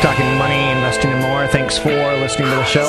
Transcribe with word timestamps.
Talking 0.00 0.24
money, 0.38 0.70
investing, 0.70 1.10
and 1.10 1.20
more. 1.20 1.46
Thanks 1.46 1.76
for 1.76 1.90
listening 1.90 2.48
to 2.48 2.54
the 2.54 2.64
show. 2.64 2.88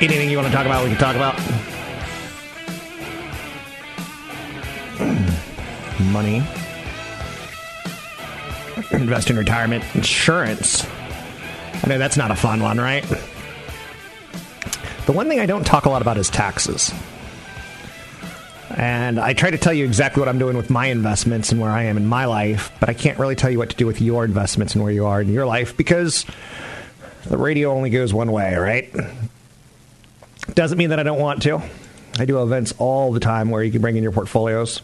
Anything 0.00 0.28
you 0.28 0.36
want 0.36 0.46
to 0.48 0.52
talk 0.52 0.66
about, 0.66 0.84
we 0.84 0.90
can 0.90 0.98
talk 0.98 1.16
about. 1.16 1.34
Money, 6.12 6.42
investing, 9.00 9.36
retirement, 9.36 9.82
insurance. 9.94 10.86
I 11.82 11.86
know 11.88 11.96
that's 11.96 12.18
not 12.18 12.30
a 12.30 12.36
fun 12.36 12.62
one, 12.62 12.76
right? 12.78 13.04
The 15.06 15.12
one 15.12 15.28
thing 15.28 15.40
I 15.40 15.46
don't 15.46 15.64
talk 15.64 15.86
a 15.86 15.88
lot 15.90 16.02
about 16.02 16.18
is 16.18 16.28
taxes. 16.28 16.92
And 18.70 19.20
I 19.20 19.32
try 19.32 19.50
to 19.50 19.58
tell 19.58 19.72
you 19.72 19.84
exactly 19.84 20.20
what 20.20 20.28
I'm 20.28 20.38
doing 20.38 20.56
with 20.56 20.70
my 20.70 20.86
investments 20.86 21.52
and 21.52 21.60
where 21.60 21.70
I 21.70 21.84
am 21.84 21.96
in 21.96 22.06
my 22.06 22.24
life, 22.24 22.72
but 22.80 22.88
I 22.88 22.94
can't 22.94 23.18
really 23.18 23.36
tell 23.36 23.50
you 23.50 23.58
what 23.58 23.70
to 23.70 23.76
do 23.76 23.86
with 23.86 24.00
your 24.00 24.24
investments 24.24 24.74
and 24.74 24.82
where 24.82 24.92
you 24.92 25.06
are 25.06 25.20
in 25.20 25.28
your 25.28 25.46
life 25.46 25.76
because 25.76 26.26
the 27.24 27.36
radio 27.38 27.70
only 27.70 27.90
goes 27.90 28.12
one 28.12 28.32
way, 28.32 28.56
right? 28.56 28.92
Doesn't 30.54 30.78
mean 30.78 30.90
that 30.90 30.98
I 30.98 31.04
don't 31.04 31.20
want 31.20 31.42
to. 31.42 31.62
I 32.18 32.24
do 32.24 32.42
events 32.42 32.74
all 32.78 33.12
the 33.12 33.20
time 33.20 33.50
where 33.50 33.62
you 33.62 33.70
can 33.70 33.82
bring 33.82 33.96
in 33.96 34.02
your 34.02 34.12
portfolios. 34.12 34.80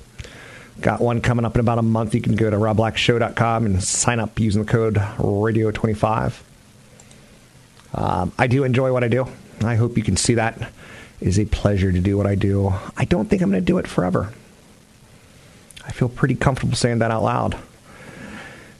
Got 0.81 1.01
one 1.01 1.21
coming 1.21 1.45
up 1.45 1.55
in 1.55 1.61
about 1.61 1.79
a 1.79 1.83
month. 1.83 2.15
You 2.15 2.21
can 2.21 2.37
go 2.37 2.51
to 2.51 2.57
robblackshow.com 2.57 3.67
and 3.67 3.83
sign 3.83 4.21
up 4.21 4.39
using 4.39 4.65
the 4.65 4.71
code 4.71 4.95
radio25. 4.95 6.41
Um, 7.95 8.33
I 8.39 8.47
do 8.47 8.65
enjoy 8.65 8.93
what 8.93 9.03
I 9.05 9.09
do. 9.09 9.27
I 9.63 9.77
hope 9.77 9.97
you 9.97 10.03
can 10.03 10.17
see 10.17 10.35
that 10.35 10.73
is 11.23 11.39
a 11.39 11.45
pleasure 11.47 11.93
to 11.93 12.01
do 12.01 12.17
what 12.17 12.27
I 12.27 12.35
do. 12.35 12.73
I 12.97 13.05
don't 13.05 13.29
think 13.29 13.43
I'm 13.43 13.51
going 13.51 13.63
to 13.63 13.67
do 13.67 13.79
it 13.79 13.87
forever. 13.87 14.33
I 15.85 15.93
feel 15.93 16.09
pretty 16.09 16.35
comfortable 16.35 16.75
saying 16.75 16.99
that 16.99 17.11
out 17.11 17.23
loud. 17.23 17.57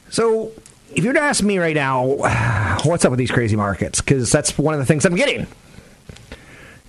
So, 0.09 0.51
if 0.93 1.03
you 1.03 1.09
were 1.09 1.13
to 1.13 1.21
ask 1.21 1.43
me 1.43 1.57
right 1.57 1.75
now, 1.75 2.05
what's 2.83 3.05
up 3.05 3.11
with 3.11 3.19
these 3.19 3.31
crazy 3.31 3.55
markets? 3.55 4.01
Because 4.01 4.31
that's 4.31 4.57
one 4.57 4.73
of 4.73 4.79
the 4.79 4.85
things 4.85 5.05
I'm 5.05 5.15
getting. 5.15 5.47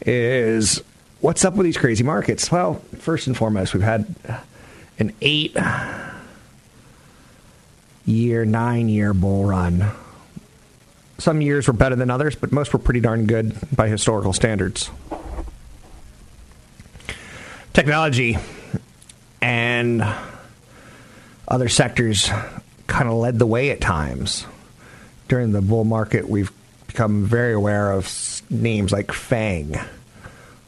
Is 0.05 0.83
what's 1.21 1.45
up 1.45 1.55
with 1.55 1.65
these 1.65 1.79
crazy 1.79 2.05
markets? 2.05 2.51
Well, 2.51 2.75
first 2.99 3.27
and 3.27 3.37
foremost, 3.37 3.73
we've 3.73 3.83
had 3.83 4.15
an 4.99 5.15
eight 5.23 5.57
year, 8.05 8.45
nine 8.45 8.89
year 8.89 9.15
bull 9.15 9.45
run. 9.45 9.91
Some 11.19 11.41
years 11.41 11.69
were 11.69 11.73
better 11.73 11.97
than 11.97 12.11
others, 12.11 12.35
but 12.35 12.53
most 12.53 12.73
were 12.73 12.79
pretty 12.79 13.01
darn 13.01 13.27
good 13.27 13.57
by 13.75 13.89
historical 13.89 14.33
standards 14.33 14.91
technology 17.75 18.39
and 19.43 20.03
other 21.47 21.69
sectors 21.69 22.31
kind 22.87 23.09
of 23.09 23.15
led 23.15 23.39
the 23.39 23.47
way 23.47 23.71
at 23.71 23.81
times. 23.81 24.47
During 25.29 25.53
the 25.53 25.61
bull 25.61 25.85
market, 25.85 26.29
we've 26.29 26.53
become 26.87 27.27
very 27.27 27.53
aware 27.53 27.93
of 27.93 28.43
names 28.49 28.93
like 28.93 29.13
FANG. 29.13 29.75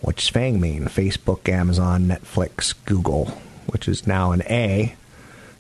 What 0.01 0.17
does 0.17 0.29
FANG 0.29 0.61
mean? 0.61 0.85
Facebook, 0.87 1.49
Amazon, 1.49 2.07
Netflix, 2.07 2.75
Google, 2.85 3.27
which 3.67 3.89
is 3.89 4.07
now 4.07 4.33
an 4.33 4.43
A. 4.43 4.95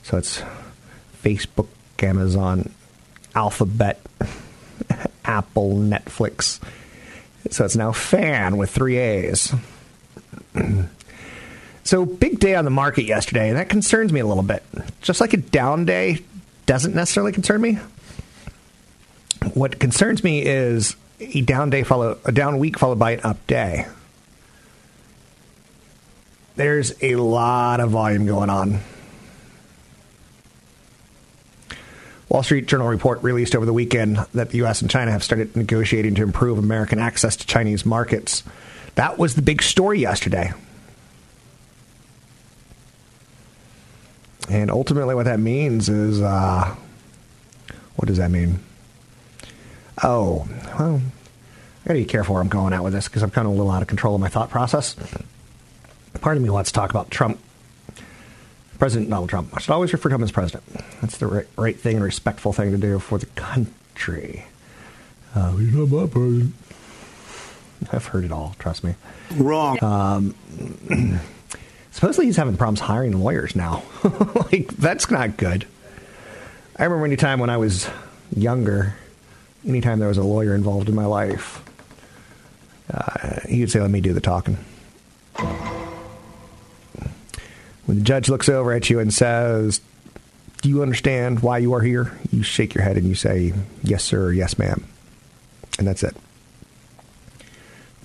So 0.02 0.16
it's 0.18 0.42
Facebook, 1.22 1.68
Amazon, 2.00 2.70
Alphabet, 3.34 4.00
Apple, 5.24 5.74
Netflix. 5.74 6.58
So 7.50 7.64
it's 7.64 7.76
now 7.76 7.92
FAN 7.92 8.56
with 8.56 8.70
three 8.70 8.96
A's. 8.96 9.54
So, 11.86 12.04
big 12.04 12.40
day 12.40 12.56
on 12.56 12.64
the 12.64 12.70
market 12.72 13.04
yesterday, 13.04 13.48
and 13.48 13.56
that 13.56 13.68
concerns 13.68 14.12
me 14.12 14.18
a 14.18 14.26
little 14.26 14.42
bit. 14.42 14.64
Just 15.02 15.20
like 15.20 15.34
a 15.34 15.36
down 15.36 15.84
day 15.84 16.18
doesn't 16.66 16.96
necessarily 16.96 17.30
concern 17.30 17.60
me. 17.60 17.78
What 19.54 19.78
concerns 19.78 20.24
me 20.24 20.42
is 20.44 20.96
a 21.20 21.42
down 21.42 21.70
day 21.70 21.84
follow 21.84 22.18
a 22.24 22.32
down 22.32 22.58
week 22.58 22.76
followed 22.76 22.98
by 22.98 23.12
an 23.12 23.20
up 23.22 23.46
day. 23.46 23.86
There's 26.56 26.92
a 27.04 27.14
lot 27.14 27.78
of 27.78 27.90
volume 27.90 28.26
going 28.26 28.50
on. 28.50 28.80
Wall 32.28 32.42
Street 32.42 32.66
Journal 32.66 32.88
report 32.88 33.22
released 33.22 33.54
over 33.54 33.64
the 33.64 33.72
weekend 33.72 34.16
that 34.34 34.50
the 34.50 34.56
U.S. 34.58 34.82
and 34.82 34.90
China 34.90 35.12
have 35.12 35.22
started 35.22 35.54
negotiating 35.54 36.16
to 36.16 36.24
improve 36.24 36.58
American 36.58 36.98
access 36.98 37.36
to 37.36 37.46
Chinese 37.46 37.86
markets. 37.86 38.42
That 38.96 39.18
was 39.18 39.36
the 39.36 39.42
big 39.42 39.62
story 39.62 40.00
yesterday. 40.00 40.52
And 44.48 44.70
ultimately, 44.70 45.14
what 45.14 45.24
that 45.24 45.40
means 45.40 45.88
is 45.88 46.20
uh, 46.20 46.74
what 47.96 48.06
does 48.06 48.18
that 48.18 48.30
mean? 48.30 48.60
Oh, 50.02 50.46
well, 50.78 51.00
I 51.84 51.88
gotta 51.88 52.00
be 52.00 52.04
careful 52.04 52.34
where 52.34 52.42
I'm 52.42 52.48
going 52.48 52.72
out 52.72 52.84
with 52.84 52.92
this 52.92 53.08
because 53.08 53.22
I'm 53.22 53.30
kind 53.30 53.46
of 53.46 53.54
a 53.54 53.56
little 53.56 53.72
out 53.72 53.82
of 53.82 53.88
control 53.88 54.14
of 54.14 54.20
my 54.20 54.28
thought 54.28 54.50
process. 54.50 54.94
Part 56.20 56.36
of 56.36 56.42
me 56.42 56.50
wants 56.50 56.70
to 56.70 56.74
talk 56.74 56.90
about 56.90 57.10
Trump, 57.10 57.38
President 58.78 59.10
Donald 59.10 59.30
Trump. 59.30 59.50
I 59.54 59.60
should 59.60 59.72
always 59.72 59.92
refer 59.92 60.08
to 60.10 60.14
him 60.14 60.22
as 60.22 60.32
president. 60.32 60.64
That's 61.00 61.18
the 61.18 61.26
right, 61.26 61.46
right 61.56 61.78
thing, 61.78 62.00
respectful 62.00 62.52
thing 62.52 62.72
to 62.72 62.78
do 62.78 62.98
for 62.98 63.18
the 63.18 63.26
country. 63.26 64.44
Uh, 65.34 65.52
he's 65.56 65.74
not 65.74 65.88
my 65.88 66.06
president. 66.06 66.54
I've 67.92 68.06
heard 68.06 68.24
it 68.24 68.32
all. 68.32 68.54
Trust 68.58 68.84
me. 68.84 68.94
Wrong. 69.34 69.82
Um, 69.82 70.34
supposedly 71.96 72.26
he's 72.26 72.36
having 72.36 72.58
problems 72.58 72.78
hiring 72.78 73.18
lawyers 73.18 73.56
now. 73.56 73.82
like 74.52 74.68
that's 74.76 75.10
not 75.10 75.38
good. 75.38 75.66
I 76.78 76.84
remember 76.84 77.06
any 77.06 77.16
time 77.16 77.40
when 77.40 77.48
I 77.48 77.56
was 77.56 77.88
younger, 78.36 78.94
anytime 79.66 79.98
there 79.98 80.08
was 80.08 80.18
a 80.18 80.22
lawyer 80.22 80.54
involved 80.54 80.90
in 80.90 80.94
my 80.94 81.06
life, 81.06 81.64
uh, 82.92 83.40
he 83.48 83.60
would 83.60 83.70
say, 83.70 83.80
"Let 83.80 83.90
me 83.90 84.02
do 84.02 84.12
the 84.12 84.20
talking." 84.20 84.58
When 87.86 87.98
the 87.98 88.04
judge 88.04 88.28
looks 88.28 88.50
over 88.50 88.74
at 88.74 88.90
you 88.90 88.98
and 88.98 89.12
says, 89.12 89.80
"Do 90.60 90.68
you 90.68 90.82
understand 90.82 91.40
why 91.40 91.58
you 91.58 91.72
are 91.72 91.80
here?" 91.80 92.12
You 92.30 92.42
shake 92.42 92.74
your 92.74 92.84
head 92.84 92.98
and 92.98 93.06
you 93.06 93.14
say, 93.14 93.54
"Yes, 93.82 94.04
sir," 94.04 94.32
"Yes, 94.32 94.58
ma'am," 94.58 94.84
and 95.78 95.88
that's 95.88 96.02
it. 96.02 96.14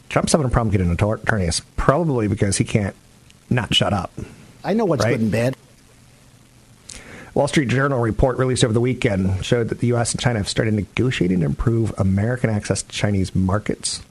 Trump's 0.08 0.32
having 0.32 0.48
a 0.48 0.50
problem 0.50 0.72
getting 0.72 0.88
an 0.88 0.94
attorney. 0.94 1.44
It's 1.44 1.62
probably 1.76 2.30
because 2.30 2.56
he 2.56 2.64
can't 2.64 2.96
not 3.52 3.74
shut 3.74 3.94
up. 3.94 4.12
I 4.64 4.74
know 4.74 4.86
what's 4.86 5.04
Right. 5.04 5.12
good 5.12 5.22
and 5.22 5.32
bad. 5.32 5.56
Wall 7.34 7.48
Street 7.48 7.70
Journal 7.70 8.00
report 8.00 8.38
released 8.38 8.64
over 8.64 8.74
the 8.74 8.82
weekend 8.82 9.46
showed 9.46 9.70
that 9.70 9.80
the 9.80 9.88
U.S. 9.88 10.12
and 10.12 10.20
China 10.20 10.40
have 10.40 10.50
started 10.50 10.74
negotiating 10.74 11.40
to 11.40 11.46
improve 11.46 11.94
American 11.98 12.50
access 12.50 12.82
to 12.84 12.90
Chinese 12.90 13.34
markets. 13.34 14.02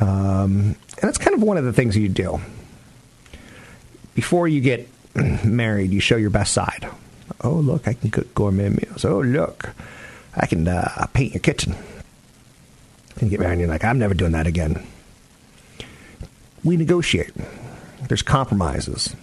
Um, 0.00 0.74
and 1.00 1.02
that's 1.02 1.18
kind 1.18 1.34
of 1.34 1.42
one 1.42 1.56
of 1.56 1.64
the 1.64 1.72
things 1.72 1.96
you 1.96 2.08
do. 2.08 2.40
Before 4.14 4.48
you 4.48 4.60
get 4.60 4.88
married, 5.44 5.92
you 5.92 6.00
show 6.00 6.16
your 6.16 6.30
best 6.30 6.52
side. 6.52 6.88
Oh, 7.42 7.52
look, 7.54 7.86
I 7.86 7.92
can 7.92 8.10
cook 8.10 8.34
gourmet 8.34 8.70
meals. 8.70 9.04
Oh, 9.04 9.20
look, 9.20 9.70
I 10.34 10.46
can 10.46 10.66
uh, 10.66 11.06
paint 11.12 11.34
your 11.34 11.40
kitchen. 11.40 11.76
And 13.20 13.30
get 13.30 13.38
married, 13.38 13.52
and 13.52 13.60
you're 13.62 13.70
like, 13.70 13.84
I'm 13.84 13.98
never 13.98 14.14
doing 14.14 14.32
that 14.32 14.46
again. 14.48 14.84
We 16.64 16.76
negotiate. 16.76 17.30
There's 18.08 18.22
compromises. 18.22 19.14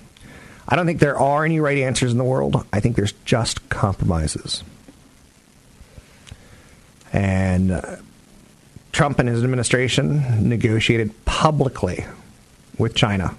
I 0.67 0.75
don't 0.75 0.85
think 0.85 0.99
there 0.99 1.19
are 1.19 1.45
any 1.45 1.59
right 1.59 1.77
answers 1.77 2.11
in 2.11 2.17
the 2.17 2.23
world. 2.23 2.65
I 2.73 2.79
think 2.79 2.95
there's 2.95 3.13
just 3.25 3.69
compromises. 3.69 4.63
And 7.13 7.71
uh, 7.71 7.97
Trump 8.91 9.19
and 9.19 9.29
his 9.29 9.43
administration 9.43 10.47
negotiated 10.47 11.25
publicly 11.25 12.05
with 12.77 12.95
China 12.95 13.35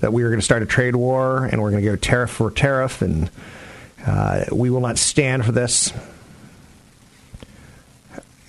that 0.00 0.12
we 0.12 0.22
were 0.22 0.28
going 0.28 0.40
to 0.40 0.44
start 0.44 0.62
a 0.62 0.66
trade 0.66 0.96
war 0.96 1.44
and 1.44 1.62
we're 1.62 1.70
going 1.70 1.82
to 1.82 1.88
go 1.88 1.96
tariff 1.96 2.30
for 2.30 2.50
tariff 2.50 3.00
and 3.00 3.30
uh, 4.06 4.44
we 4.52 4.70
will 4.70 4.80
not 4.80 4.98
stand 4.98 5.44
for 5.44 5.52
this. 5.52 5.92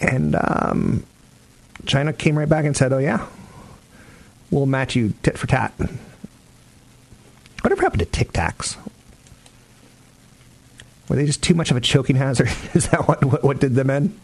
And 0.02 0.36
um, 0.36 1.06
China 1.86 2.12
came 2.12 2.38
right 2.38 2.50
back 2.50 2.66
and 2.66 2.76
said, 2.76 2.92
oh, 2.92 2.98
yeah, 2.98 3.26
we'll 4.56 4.66
match 4.66 4.96
you 4.96 5.14
tit 5.22 5.38
for 5.38 5.48
tat. 5.48 5.74
Whatever 7.62 7.82
happened 7.82 8.00
to 8.00 8.06
Tic 8.06 8.32
Tacs? 8.32 8.78
Were 11.10 11.18
they 11.18 11.26
just 11.26 11.44
too 11.44 11.54
much 11.54 11.72
of 11.72 11.78
a 11.78 11.82
choking 11.82 12.16
hazard? 12.16 12.48
Is 12.74 12.90
that 12.90 13.08
what, 13.08 13.24
what, 13.24 13.44
what 13.44 13.60
did 13.60 13.76
them 13.76 13.90
in? 13.90 14.18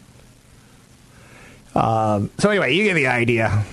Um, 1.74 2.30
so 2.38 2.50
anyway, 2.50 2.74
you 2.74 2.84
get 2.84 2.94
the 2.94 3.08
idea. 3.08 3.64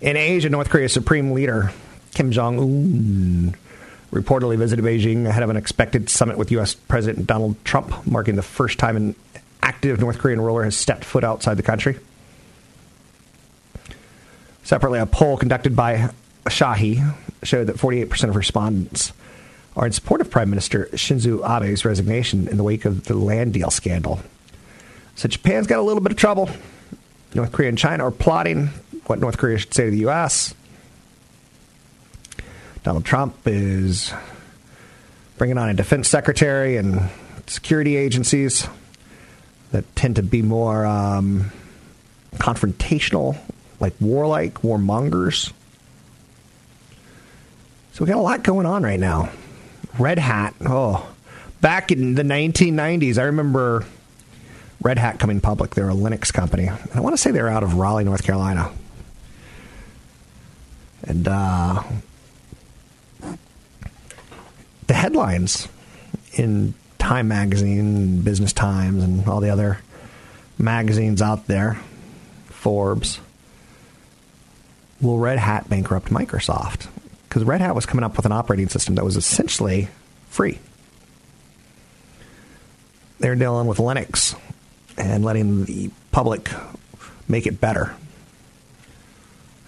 In 0.00 0.16
Asia, 0.16 0.48
North 0.48 0.68
Korea's 0.68 0.92
supreme 0.92 1.32
leader 1.32 1.72
Kim 2.14 2.30
Jong 2.30 2.58
Un 2.58 3.54
reportedly 4.12 4.58
visited 4.58 4.84
Beijing 4.84 5.26
ahead 5.26 5.42
of 5.42 5.50
an 5.50 5.56
expected 5.56 6.08
summit 6.10 6.36
with 6.36 6.50
U.S. 6.52 6.74
President 6.74 7.26
Donald 7.26 7.56
Trump, 7.64 8.06
marking 8.06 8.36
the 8.36 8.42
first 8.42 8.78
time 8.78 8.96
an 8.96 9.14
active 9.62 9.98
North 9.98 10.18
Korean 10.18 10.40
ruler 10.40 10.64
has 10.64 10.76
stepped 10.76 11.04
foot 11.04 11.24
outside 11.24 11.56
the 11.56 11.62
country. 11.62 11.98
Separately, 14.62 14.98
a 14.98 15.06
poll 15.06 15.36
conducted 15.36 15.74
by 15.74 16.10
Asahi 16.44 17.14
showed 17.42 17.66
that 17.66 17.76
48% 17.76 18.28
of 18.28 18.36
respondents 18.36 19.12
are 19.76 19.86
in 19.86 19.92
support 19.92 20.20
of 20.20 20.30
Prime 20.30 20.50
Minister 20.50 20.88
Shinzo 20.92 21.42
Abe's 21.42 21.84
resignation 21.84 22.46
in 22.48 22.56
the 22.56 22.62
wake 22.62 22.84
of 22.84 23.04
the 23.04 23.14
land 23.14 23.54
deal 23.54 23.70
scandal. 23.70 24.20
So 25.14 25.28
Japan's 25.28 25.66
got 25.66 25.78
a 25.78 25.82
little 25.82 26.02
bit 26.02 26.12
of 26.12 26.18
trouble. 26.18 26.50
North 27.34 27.52
Korea 27.52 27.70
and 27.70 27.78
China 27.78 28.04
are 28.04 28.10
plotting 28.10 28.68
what 29.06 29.18
North 29.18 29.38
Korea 29.38 29.58
should 29.58 29.74
say 29.74 29.86
to 29.86 29.90
the 29.90 29.98
U.S. 29.98 30.54
Donald 32.82 33.04
Trump 33.04 33.36
is 33.46 34.12
bringing 35.38 35.58
on 35.58 35.68
a 35.68 35.74
defense 35.74 36.08
secretary 36.08 36.76
and 36.76 37.10
security 37.46 37.96
agencies 37.96 38.66
that 39.70 39.84
tend 39.96 40.16
to 40.16 40.22
be 40.22 40.42
more 40.42 40.84
um, 40.84 41.50
confrontational, 42.34 43.36
like 43.82 43.94
warlike, 44.00 44.54
warmongers. 44.62 45.52
So 47.92 48.04
we 48.04 48.06
got 48.06 48.16
a 48.16 48.22
lot 48.22 48.44
going 48.44 48.64
on 48.64 48.84
right 48.84 48.98
now. 48.98 49.28
Red 49.98 50.18
Hat. 50.18 50.54
Oh, 50.64 51.06
back 51.60 51.90
in 51.90 52.14
the 52.14 52.22
1990s, 52.22 53.18
I 53.18 53.24
remember 53.24 53.84
Red 54.80 54.98
Hat 54.98 55.18
coming 55.18 55.40
public. 55.40 55.74
They're 55.74 55.90
a 55.90 55.94
Linux 55.94 56.32
company. 56.32 56.68
I 56.68 57.00
want 57.00 57.14
to 57.14 57.20
say 57.20 57.32
they're 57.32 57.48
out 57.48 57.64
of 57.64 57.74
Raleigh, 57.74 58.04
North 58.04 58.22
Carolina. 58.22 58.70
And 61.02 61.26
uh, 61.26 61.82
the 64.86 64.94
headlines 64.94 65.66
in 66.34 66.74
Time 67.00 67.26
Magazine, 67.26 68.22
Business 68.22 68.52
Times, 68.52 69.02
and 69.02 69.26
all 69.26 69.40
the 69.40 69.50
other 69.50 69.80
magazines 70.56 71.20
out 71.20 71.48
there, 71.48 71.80
Forbes, 72.46 73.18
will 75.02 75.18
Red 75.18 75.38
Hat 75.38 75.68
bankrupt 75.68 76.08
Microsoft? 76.08 76.88
because 77.32 77.44
Red 77.44 77.62
Hat 77.62 77.74
was 77.74 77.86
coming 77.86 78.04
up 78.04 78.14
with 78.18 78.26
an 78.26 78.32
operating 78.32 78.68
system 78.68 78.94
that 78.96 79.04
was 79.06 79.16
essentially 79.16 79.88
free. 80.28 80.58
They're 83.20 83.36
dealing 83.36 83.66
with 83.66 83.78
Linux 83.78 84.38
and 84.98 85.24
letting 85.24 85.64
the 85.64 85.90
public 86.10 86.50
make 87.28 87.46
it 87.46 87.58
better. 87.58 87.94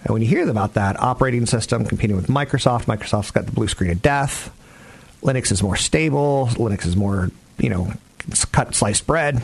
And 0.03 0.13
when 0.13 0.21
you 0.21 0.27
hear 0.27 0.47
about 0.47 0.75
that 0.75 1.01
operating 1.01 1.47
system 1.47 1.85
competing 1.85 2.15
with 2.15 2.27
Microsoft, 2.27 2.85
Microsoft's 2.85 3.31
got 3.31 3.47
the 3.47 3.51
blue 3.51 3.67
screen 3.67 3.89
of 3.89 4.03
death. 4.03 4.53
Linux 5.23 5.51
is 5.51 5.63
more 5.63 5.75
stable. 5.75 6.47
Linux 6.51 6.85
is 6.85 6.95
more, 6.95 7.31
you 7.57 7.69
know, 7.69 7.91
cut 8.51 8.75
sliced 8.75 9.07
bread. 9.07 9.41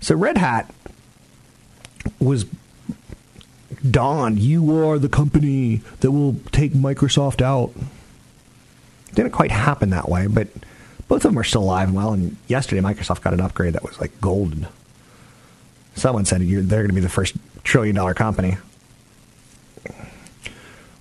So 0.00 0.14
Red 0.14 0.38
Hat 0.38 0.72
was 2.20 2.46
Don, 3.88 4.38
you 4.38 4.78
are 4.78 4.98
the 4.98 5.08
company 5.08 5.82
that 6.00 6.10
will 6.10 6.36
take 6.52 6.72
Microsoft 6.72 7.42
out. 7.42 7.72
It 9.08 9.14
didn't 9.14 9.32
quite 9.32 9.50
happen 9.50 9.90
that 9.90 10.08
way, 10.08 10.26
but 10.26 10.48
both 11.06 11.24
of 11.24 11.30
them 11.30 11.38
are 11.38 11.44
still 11.44 11.62
alive 11.62 11.88
and 11.88 11.96
well. 11.96 12.12
And 12.12 12.36
yesterday, 12.48 12.80
Microsoft 12.80 13.22
got 13.22 13.34
an 13.34 13.40
upgrade 13.40 13.74
that 13.74 13.82
was 13.82 14.00
like 14.00 14.20
golden. 14.20 14.66
Someone 15.96 16.24
said 16.24 16.40
they're 16.40 16.62
going 16.62 16.88
to 16.88 16.94
be 16.94 17.00
the 17.00 17.08
first 17.08 17.36
trillion 17.62 17.94
dollar 17.94 18.14
company. 18.14 18.56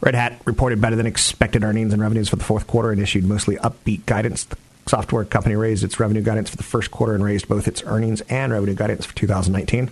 Red 0.02 0.16
Hat 0.16 0.42
reported 0.44 0.82
better 0.82 0.98
than 0.98 1.06
expected 1.06 1.64
earnings 1.64 1.94
and 1.94 2.02
revenues 2.02 2.28
for 2.28 2.36
the 2.36 2.44
fourth 2.44 2.68
quarter 2.68 2.92
and 2.92 3.00
issued 3.02 3.24
mostly 3.24 3.56
upbeat 3.58 4.06
guidance. 4.06 4.44
The 4.44 4.58
software 4.88 5.24
company 5.24 5.56
raised 5.56 5.86
its 5.86 5.98
revenue 5.98 6.22
guidance 6.22 6.50
for 6.50 6.58
the 6.58 6.64
first 6.64 6.92
quarter 6.92 7.16
and 7.16 7.24
raised 7.24 7.48
both 7.48 7.70
its 7.70 7.82
earnings 7.86 8.20
and 8.28 8.52
revenue 8.52 8.76
guidance 8.76 9.06
for 9.06 9.16
2019. 9.16 9.90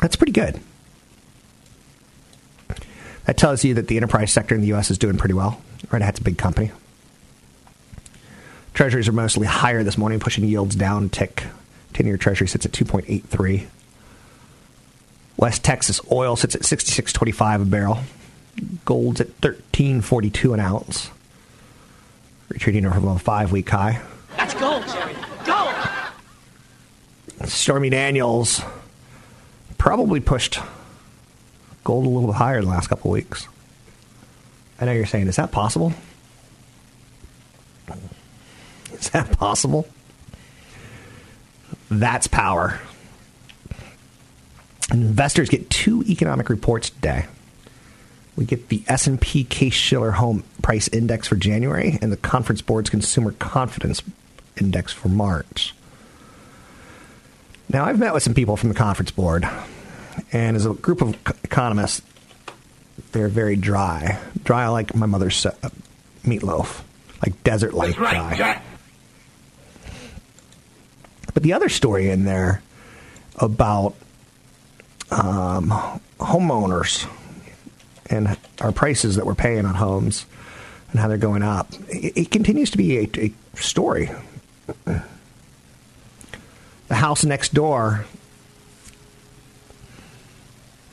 That's 0.00 0.16
pretty 0.16 0.32
good. 0.32 0.60
That 3.26 3.36
tells 3.36 3.64
you 3.64 3.74
that 3.74 3.86
the 3.86 3.96
enterprise 3.96 4.32
sector 4.32 4.54
in 4.54 4.60
the 4.60 4.68
U.S. 4.68 4.90
is 4.90 4.98
doing 4.98 5.16
pretty 5.16 5.34
well. 5.34 5.60
Red 5.90 6.02
Hat's 6.02 6.20
a 6.20 6.22
big 6.22 6.38
company. 6.38 6.72
Treasuries 8.74 9.08
are 9.08 9.12
mostly 9.12 9.46
higher 9.46 9.82
this 9.82 9.98
morning, 9.98 10.20
pushing 10.20 10.44
yields 10.44 10.74
down 10.74 11.10
tick. 11.10 11.44
10 11.92 12.06
year 12.06 12.16
Treasury 12.16 12.48
sits 12.48 12.64
at 12.64 12.72
2.83. 12.72 13.66
West 15.36 15.64
Texas 15.64 16.00
oil 16.10 16.36
sits 16.36 16.54
at 16.54 16.62
66.25 16.62 17.62
a 17.62 17.64
barrel. 17.64 17.98
Gold's 18.84 19.20
at 19.20 19.40
13.42 19.40 20.54
an 20.54 20.60
ounce. 20.60 21.10
Retreating 22.48 22.90
from 22.90 23.08
a 23.08 23.18
five 23.18 23.52
week 23.52 23.68
high. 23.68 24.02
That's 24.36 24.54
gold, 24.54 24.84
Jerry. 24.88 25.14
Gold! 25.44 25.74
Stormy 27.48 27.90
Daniels 27.90 28.60
probably 29.80 30.20
pushed 30.20 30.60
gold 31.84 32.04
a 32.04 32.08
little 32.08 32.28
bit 32.28 32.36
higher 32.36 32.58
in 32.58 32.64
the 32.64 32.70
last 32.70 32.88
couple 32.88 33.10
weeks. 33.10 33.48
I 34.78 34.84
know 34.84 34.92
you're 34.92 35.06
saying, 35.06 35.26
is 35.26 35.36
that 35.36 35.50
possible? 35.52 35.94
Is 38.92 39.08
that 39.10 39.32
possible? 39.38 39.88
That's 41.90 42.26
power. 42.26 42.78
Investors 44.92 45.48
get 45.48 45.70
two 45.70 46.02
economic 46.02 46.50
reports 46.50 46.90
today. 46.90 47.24
We 48.36 48.44
get 48.44 48.68
the 48.68 48.82
S&P 48.86 49.44
Case-Shiller 49.44 50.10
Home 50.10 50.44
Price 50.60 50.88
Index 50.88 51.26
for 51.26 51.36
January 51.36 51.98
and 52.02 52.12
the 52.12 52.18
Conference 52.18 52.60
Board's 52.60 52.90
Consumer 52.90 53.32
Confidence 53.32 54.02
Index 54.60 54.92
for 54.92 55.08
March. 55.08 55.74
Now, 57.72 57.84
I've 57.84 58.00
met 58.00 58.12
with 58.12 58.24
some 58.24 58.34
people 58.34 58.56
from 58.56 58.68
the 58.68 58.74
Conference 58.74 59.12
Board, 59.12 59.48
and 60.32 60.56
as 60.56 60.66
a 60.66 60.74
group 60.74 61.02
of 61.02 61.16
economists, 61.44 62.02
they're 63.12 63.28
very 63.28 63.54
dry. 63.54 64.18
Dry 64.42 64.66
like 64.68 64.92
my 64.94 65.06
mother's 65.06 65.46
uh, 65.46 65.52
meatloaf, 66.24 66.82
like 67.24 67.44
desert 67.44 67.72
like 67.72 67.98
right, 68.00 68.36
dry. 68.36 68.62
But 71.32 71.44
the 71.44 71.52
other 71.52 71.68
story 71.68 72.10
in 72.10 72.24
there 72.24 72.60
about 73.36 73.94
um, 75.12 75.70
homeowners 76.18 77.08
and 78.06 78.36
our 78.60 78.72
prices 78.72 79.14
that 79.14 79.26
we're 79.26 79.36
paying 79.36 79.64
on 79.64 79.76
homes 79.76 80.26
and 80.90 80.98
how 80.98 81.06
they're 81.06 81.18
going 81.18 81.44
up, 81.44 81.72
it, 81.88 82.16
it 82.16 82.30
continues 82.32 82.70
to 82.72 82.78
be 82.78 82.98
a, 82.98 83.08
a 83.16 83.32
story 83.54 84.10
the 86.90 86.96
house 86.96 87.24
next 87.24 87.54
door 87.54 88.04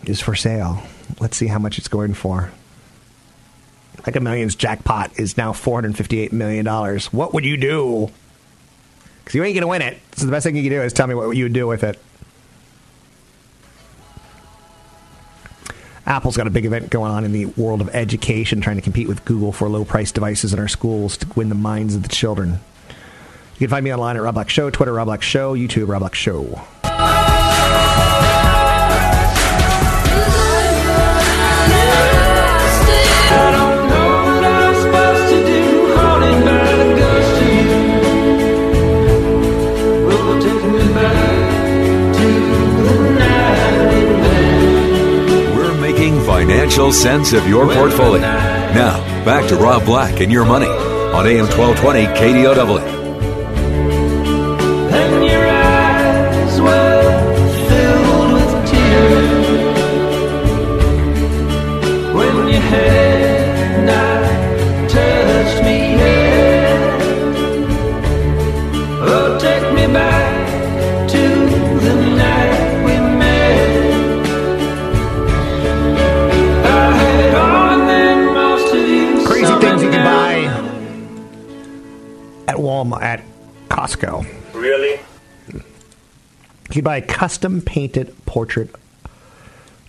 is 0.05 0.21
for 0.21 0.35
sale. 0.35 0.83
Let's 1.19 1.35
see 1.35 1.47
how 1.47 1.57
much 1.57 1.79
it's 1.79 1.87
going 1.87 2.13
for. 2.13 2.51
Mega 4.05 4.19
Millions 4.19 4.55
jackpot 4.55 5.19
is 5.19 5.37
now 5.37 5.53
$458 5.53 6.31
million. 6.31 6.65
What 7.11 7.33
would 7.33 7.45
you 7.45 7.57
do? 7.57 8.11
Because 9.19 9.33
you 9.33 9.43
ain't 9.43 9.55
going 9.55 9.61
to 9.61 9.67
win 9.67 9.81
it. 9.81 9.97
So 10.15 10.27
the 10.27 10.31
best 10.31 10.45
thing 10.45 10.55
you 10.55 10.61
can 10.61 10.71
do 10.71 10.81
is 10.83 10.93
tell 10.93 11.07
me 11.07 11.15
what 11.15 11.35
you 11.35 11.45
would 11.45 11.53
do 11.53 11.65
with 11.65 11.83
it. 11.83 11.99
Apple's 16.05 16.37
got 16.37 16.45
a 16.45 16.51
big 16.51 16.65
event 16.65 16.91
going 16.91 17.11
on 17.11 17.25
in 17.25 17.31
the 17.31 17.47
world 17.47 17.81
of 17.81 17.89
education, 17.93 18.61
trying 18.61 18.75
to 18.75 18.83
compete 18.83 19.07
with 19.07 19.25
Google 19.25 19.51
for 19.51 19.67
low 19.67 19.83
price 19.83 20.11
devices 20.11 20.53
in 20.53 20.59
our 20.59 20.67
schools 20.67 21.17
to 21.17 21.27
win 21.35 21.49
the 21.49 21.55
minds 21.55 21.95
of 21.95 22.03
the 22.03 22.09
children. 22.09 22.59
You 23.57 23.65
can 23.65 23.71
find 23.71 23.83
me 23.83 23.91
online 23.91 24.15
at 24.17 24.21
Rob 24.21 24.35
Black 24.35 24.49
Show, 24.51 24.69
Twitter 24.69 24.93
Rob 24.93 25.07
Black 25.07 25.23
Show, 25.23 25.55
YouTube 25.55 25.87
Rob 25.87 26.01
Black 26.01 26.13
Show. 26.13 26.61
We're 45.55 45.81
making 45.81 46.23
financial 46.27 46.91
sense 46.91 47.33
of 47.33 47.47
your 47.47 47.65
portfolio. 47.73 48.21
Now, 48.21 49.25
back 49.25 49.49
to 49.49 49.55
Rob 49.55 49.83
Black 49.83 50.19
and 50.21 50.31
your 50.31 50.45
money 50.45 50.67
on 50.67 51.25
AM 51.25 51.47
1220 51.47 52.05
KDOW. 52.19 52.96
Really? 84.53 84.99
You 85.51 85.61
can 86.69 86.83
buy 86.83 86.97
a 86.97 87.01
custom 87.01 87.61
painted 87.61 88.13
portrait 88.25 88.69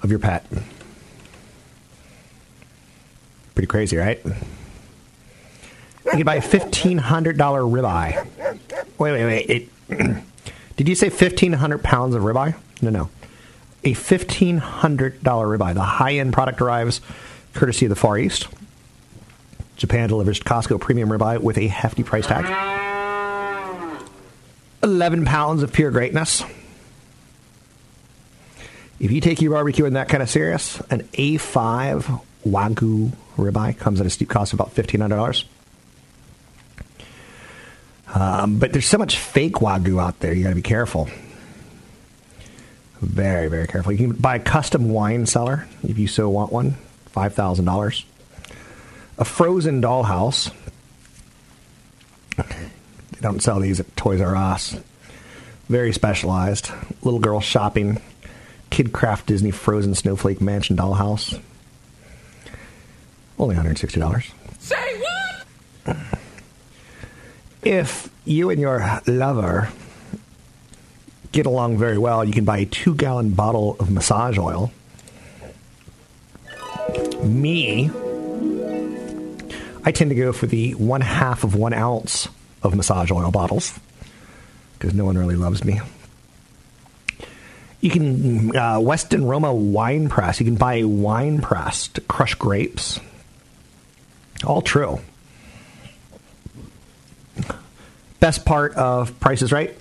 of 0.02 0.10
your 0.10 0.20
pet. 0.20 0.46
Pretty 3.54 3.66
crazy, 3.66 3.96
right? 3.96 4.20
You 4.24 6.10
can 6.12 6.24
buy 6.24 6.36
a 6.36 6.40
fifteen 6.40 6.98
hundred 6.98 7.36
dollar 7.36 7.62
ribeye. 7.62 8.24
Wait, 8.98 9.12
wait, 9.12 9.24
wait. 9.24 9.50
It, 9.50 10.22
did 10.76 10.88
you 10.88 10.94
say 10.94 11.10
fifteen 11.10 11.54
hundred 11.54 11.82
pounds 11.82 12.14
of 12.14 12.22
ribeye? 12.22 12.54
No, 12.80 12.90
no. 12.90 13.10
A 13.84 13.94
fifteen 13.94 14.58
hundred 14.58 15.22
dollar 15.22 15.46
ribeye. 15.46 15.74
The 15.74 15.82
high 15.82 16.14
end 16.14 16.32
product 16.32 16.60
arrives 16.60 17.00
courtesy 17.54 17.86
of 17.86 17.90
the 17.90 17.96
Far 17.96 18.16
East. 18.18 18.46
Japan 19.76 20.08
delivers 20.08 20.40
Costco 20.40 20.80
premium 20.80 21.08
ribeye 21.08 21.40
with 21.40 21.58
a 21.58 21.66
hefty 21.66 22.02
price 22.04 22.26
tag. 22.26 22.77
11 24.82 25.24
pounds 25.24 25.62
of 25.62 25.72
pure 25.72 25.90
greatness. 25.90 26.42
If 29.00 29.12
you 29.12 29.20
take 29.20 29.40
your 29.40 29.52
barbecue 29.52 29.84
in 29.84 29.92
that 29.94 30.08
kind 30.08 30.22
of 30.22 30.30
serious, 30.30 30.80
an 30.90 31.02
A5 31.12 32.20
Wagyu 32.46 33.12
ribeye 33.36 33.78
comes 33.78 34.00
at 34.00 34.06
a 34.06 34.10
steep 34.10 34.28
cost 34.28 34.52
of 34.52 34.60
about 34.60 34.74
$1,500. 34.74 35.44
Um, 38.14 38.58
but 38.58 38.72
there's 38.72 38.86
so 38.86 38.98
much 38.98 39.18
fake 39.18 39.54
Wagyu 39.54 40.02
out 40.02 40.18
there, 40.20 40.32
you 40.32 40.42
got 40.42 40.50
to 40.50 40.54
be 40.54 40.62
careful. 40.62 41.08
Very, 43.00 43.48
very 43.48 43.68
careful. 43.68 43.92
You 43.92 43.98
can 43.98 44.12
buy 44.12 44.36
a 44.36 44.40
custom 44.40 44.90
wine 44.90 45.26
cellar 45.26 45.68
if 45.84 45.98
you 45.98 46.08
so 46.08 46.28
want 46.28 46.52
one, 46.52 46.76
$5,000. 47.14 48.04
A 49.18 49.24
frozen 49.24 49.80
dollhouse. 49.80 50.52
They 53.18 53.26
don't 53.26 53.40
sell 53.40 53.58
these 53.58 53.80
at 53.80 53.96
Toys 53.96 54.20
R 54.20 54.36
Us. 54.36 54.76
Very 55.68 55.92
specialized. 55.92 56.70
Little 57.02 57.18
girl 57.18 57.40
shopping. 57.40 58.00
KidKraft 58.70 59.26
Disney 59.26 59.50
Frozen 59.50 59.96
Snowflake 59.96 60.40
Mansion 60.40 60.76
Dollhouse. 60.76 61.40
Only 63.36 63.56
$160. 63.56 64.32
Say 64.60 65.02
what? 65.84 65.96
If 67.64 68.08
you 68.24 68.50
and 68.50 68.60
your 68.60 69.00
lover 69.08 69.70
get 71.32 71.44
along 71.44 71.76
very 71.76 71.98
well, 71.98 72.24
you 72.24 72.32
can 72.32 72.44
buy 72.44 72.58
a 72.58 72.66
two 72.66 72.94
gallon 72.94 73.30
bottle 73.30 73.76
of 73.80 73.90
massage 73.90 74.38
oil. 74.38 74.70
Me, 77.22 77.90
I 79.84 79.90
tend 79.90 80.10
to 80.10 80.14
go 80.14 80.32
for 80.32 80.46
the 80.46 80.74
one 80.76 81.00
half 81.00 81.42
of 81.42 81.56
one 81.56 81.74
ounce 81.74 82.28
of 82.68 82.74
massage 82.76 83.10
oil 83.10 83.30
bottles 83.30 83.78
because 84.78 84.94
no 84.94 85.04
one 85.04 85.18
really 85.18 85.36
loves 85.36 85.64
me. 85.64 85.80
You 87.80 87.90
can, 87.90 88.56
uh, 88.56 88.80
Weston 88.80 89.24
Roma 89.24 89.52
wine 89.52 90.08
press. 90.08 90.40
You 90.40 90.46
can 90.46 90.56
buy 90.56 90.76
a 90.76 90.84
wine 90.84 91.40
press 91.40 91.88
to 91.88 92.00
crush 92.00 92.34
grapes. 92.34 93.00
All 94.44 94.62
true. 94.62 95.00
Best 98.20 98.44
part 98.44 98.74
of 98.74 99.18
Price 99.20 99.42
is 99.42 99.52
Right? 99.52 99.76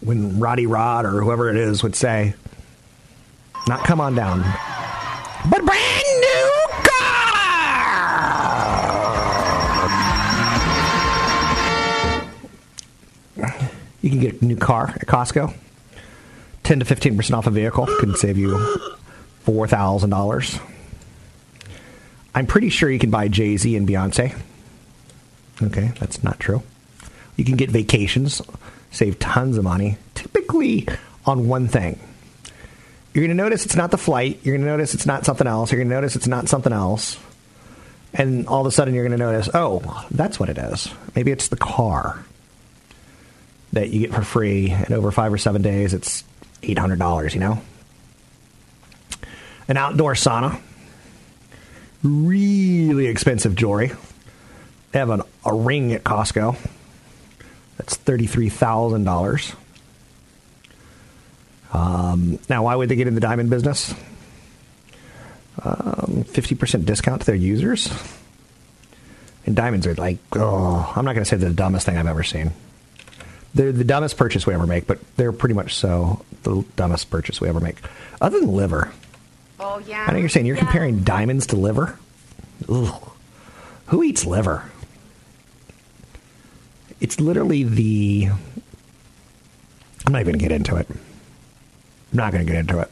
When 0.00 0.38
Roddy 0.38 0.66
Rod 0.66 1.04
or 1.04 1.22
whoever 1.22 1.50
it 1.50 1.56
is 1.56 1.82
would 1.82 1.96
say, 1.96 2.34
not 3.66 3.84
come 3.84 4.00
on 4.00 4.14
down, 4.14 4.40
You 14.02 14.10
can 14.10 14.20
get 14.20 14.40
a 14.40 14.44
new 14.44 14.56
car 14.56 14.88
at 14.88 15.06
Costco. 15.06 15.54
10 16.64 16.80
to 16.80 16.84
15% 16.84 17.36
off 17.36 17.46
a 17.46 17.50
vehicle 17.50 17.86
can 17.98 18.14
save 18.14 18.38
you 18.38 18.56
$4,000. 19.44 20.60
I'm 22.34 22.46
pretty 22.46 22.68
sure 22.68 22.90
you 22.90 22.98
can 22.98 23.10
buy 23.10 23.28
Jay 23.28 23.56
Z 23.56 23.74
and 23.74 23.88
Beyonce. 23.88 24.38
Okay, 25.62 25.92
that's 25.98 26.22
not 26.22 26.38
true. 26.38 26.62
You 27.36 27.44
can 27.44 27.56
get 27.56 27.70
vacations, 27.70 28.40
save 28.90 29.18
tons 29.18 29.58
of 29.58 29.64
money, 29.64 29.98
typically 30.14 30.86
on 31.26 31.48
one 31.48 31.68
thing. 31.68 31.98
You're 33.12 33.22
going 33.26 33.36
to 33.36 33.42
notice 33.42 33.64
it's 33.66 33.76
not 33.76 33.90
the 33.90 33.98
flight. 33.98 34.40
You're 34.44 34.56
going 34.56 34.64
to 34.64 34.70
notice 34.70 34.94
it's 34.94 35.06
not 35.06 35.24
something 35.24 35.46
else. 35.46 35.72
You're 35.72 35.80
going 35.80 35.88
to 35.88 35.94
notice 35.94 36.14
it's 36.14 36.28
not 36.28 36.48
something 36.48 36.72
else. 36.72 37.18
And 38.14 38.46
all 38.46 38.60
of 38.60 38.66
a 38.66 38.70
sudden, 38.70 38.94
you're 38.94 39.06
going 39.06 39.18
to 39.18 39.24
notice, 39.24 39.48
oh, 39.52 40.06
that's 40.10 40.38
what 40.38 40.48
it 40.48 40.58
is. 40.58 40.88
Maybe 41.14 41.32
it's 41.32 41.48
the 41.48 41.56
car 41.56 42.24
that 43.72 43.90
you 43.90 44.00
get 44.00 44.14
for 44.14 44.22
free, 44.22 44.70
and 44.70 44.92
over 44.92 45.10
five 45.10 45.32
or 45.32 45.38
seven 45.38 45.62
days, 45.62 45.94
it's 45.94 46.24
$800, 46.62 47.34
you 47.34 47.40
know? 47.40 47.62
An 49.68 49.76
outdoor 49.76 50.14
sauna, 50.14 50.60
really 52.02 53.06
expensive 53.06 53.54
jewelry. 53.54 53.92
They 54.92 54.98
have 54.98 55.10
an, 55.10 55.22
a 55.44 55.54
ring 55.54 55.92
at 55.92 56.02
Costco. 56.02 56.56
That's 57.76 57.96
$33,000. 57.96 59.54
Um, 61.72 62.38
now, 62.48 62.64
why 62.64 62.74
would 62.74 62.88
they 62.88 62.96
get 62.96 63.06
in 63.06 63.14
the 63.14 63.20
diamond 63.20 63.50
business? 63.50 63.94
Um, 65.62 66.24
50% 66.24 66.84
discount 66.84 67.22
to 67.22 67.26
their 67.26 67.36
users. 67.36 67.92
And 69.46 69.54
diamonds 69.54 69.86
are 69.86 69.94
like, 69.94 70.18
oh, 70.32 70.92
I'm 70.96 71.04
not 71.04 71.14
going 71.14 71.24
to 71.24 71.28
say 71.28 71.36
the 71.36 71.50
dumbest 71.50 71.86
thing 71.86 71.96
I've 71.96 72.06
ever 72.06 72.24
seen. 72.24 72.52
They're 73.54 73.72
the 73.72 73.84
dumbest 73.84 74.16
purchase 74.16 74.46
we 74.46 74.54
ever 74.54 74.66
make, 74.66 74.86
but 74.86 74.98
they're 75.16 75.32
pretty 75.32 75.54
much 75.54 75.74
so 75.74 76.24
the 76.44 76.64
dumbest 76.76 77.10
purchase 77.10 77.40
we 77.40 77.48
ever 77.48 77.60
make. 77.60 77.76
Other 78.20 78.40
than 78.40 78.52
liver. 78.52 78.92
Oh 79.58 79.78
yeah. 79.78 80.04
I 80.08 80.12
know 80.12 80.18
you're 80.18 80.28
saying 80.28 80.46
you're 80.46 80.56
Yeah. 80.56 80.62
comparing 80.64 81.00
diamonds 81.00 81.46
to 81.48 81.56
liver. 81.56 81.98
Ugh. 82.68 83.10
Who 83.86 84.02
eats 84.02 84.24
liver? 84.24 84.64
It's 87.00 87.18
literally 87.20 87.62
the. 87.64 88.28
I'm 90.06 90.12
not 90.12 90.20
even 90.20 90.32
going 90.34 90.38
to 90.38 90.44
get 90.48 90.52
into 90.52 90.76
it. 90.76 90.86
I'm 90.90 90.96
not 92.12 92.32
going 92.32 92.44
to 92.46 92.50
get 92.52 92.58
into 92.60 92.78
it. 92.78 92.90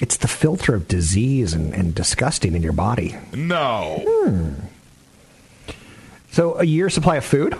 It's 0.00 0.16
the 0.16 0.28
filter 0.28 0.74
of 0.74 0.88
disease 0.88 1.52
and, 1.52 1.72
and 1.72 1.94
disgusting 1.94 2.54
in 2.54 2.62
your 2.62 2.72
body. 2.72 3.16
No. 3.32 4.02
Hmm. 4.06 4.50
So, 6.32 6.58
a 6.58 6.64
year 6.64 6.90
supply 6.90 7.16
of 7.16 7.24
food? 7.24 7.56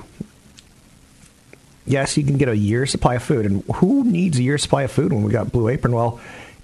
Yes, 1.87 2.17
you 2.17 2.25
can 2.25 2.39
get 2.39 2.49
a 2.49 2.57
year 2.57 2.87
supply 2.87 3.17
of 3.17 3.23
food. 3.23 3.45
And 3.45 3.63
who 3.75 4.05
needs 4.05 4.39
a 4.39 4.43
year 4.43 4.57
supply 4.59 4.85
of 4.85 4.91
food 4.91 5.13
when 5.13 5.23
we 5.23 5.31
got 5.31 5.53
Blue 5.53 5.69
Apron? 5.69 5.95
Well, 5.95 6.21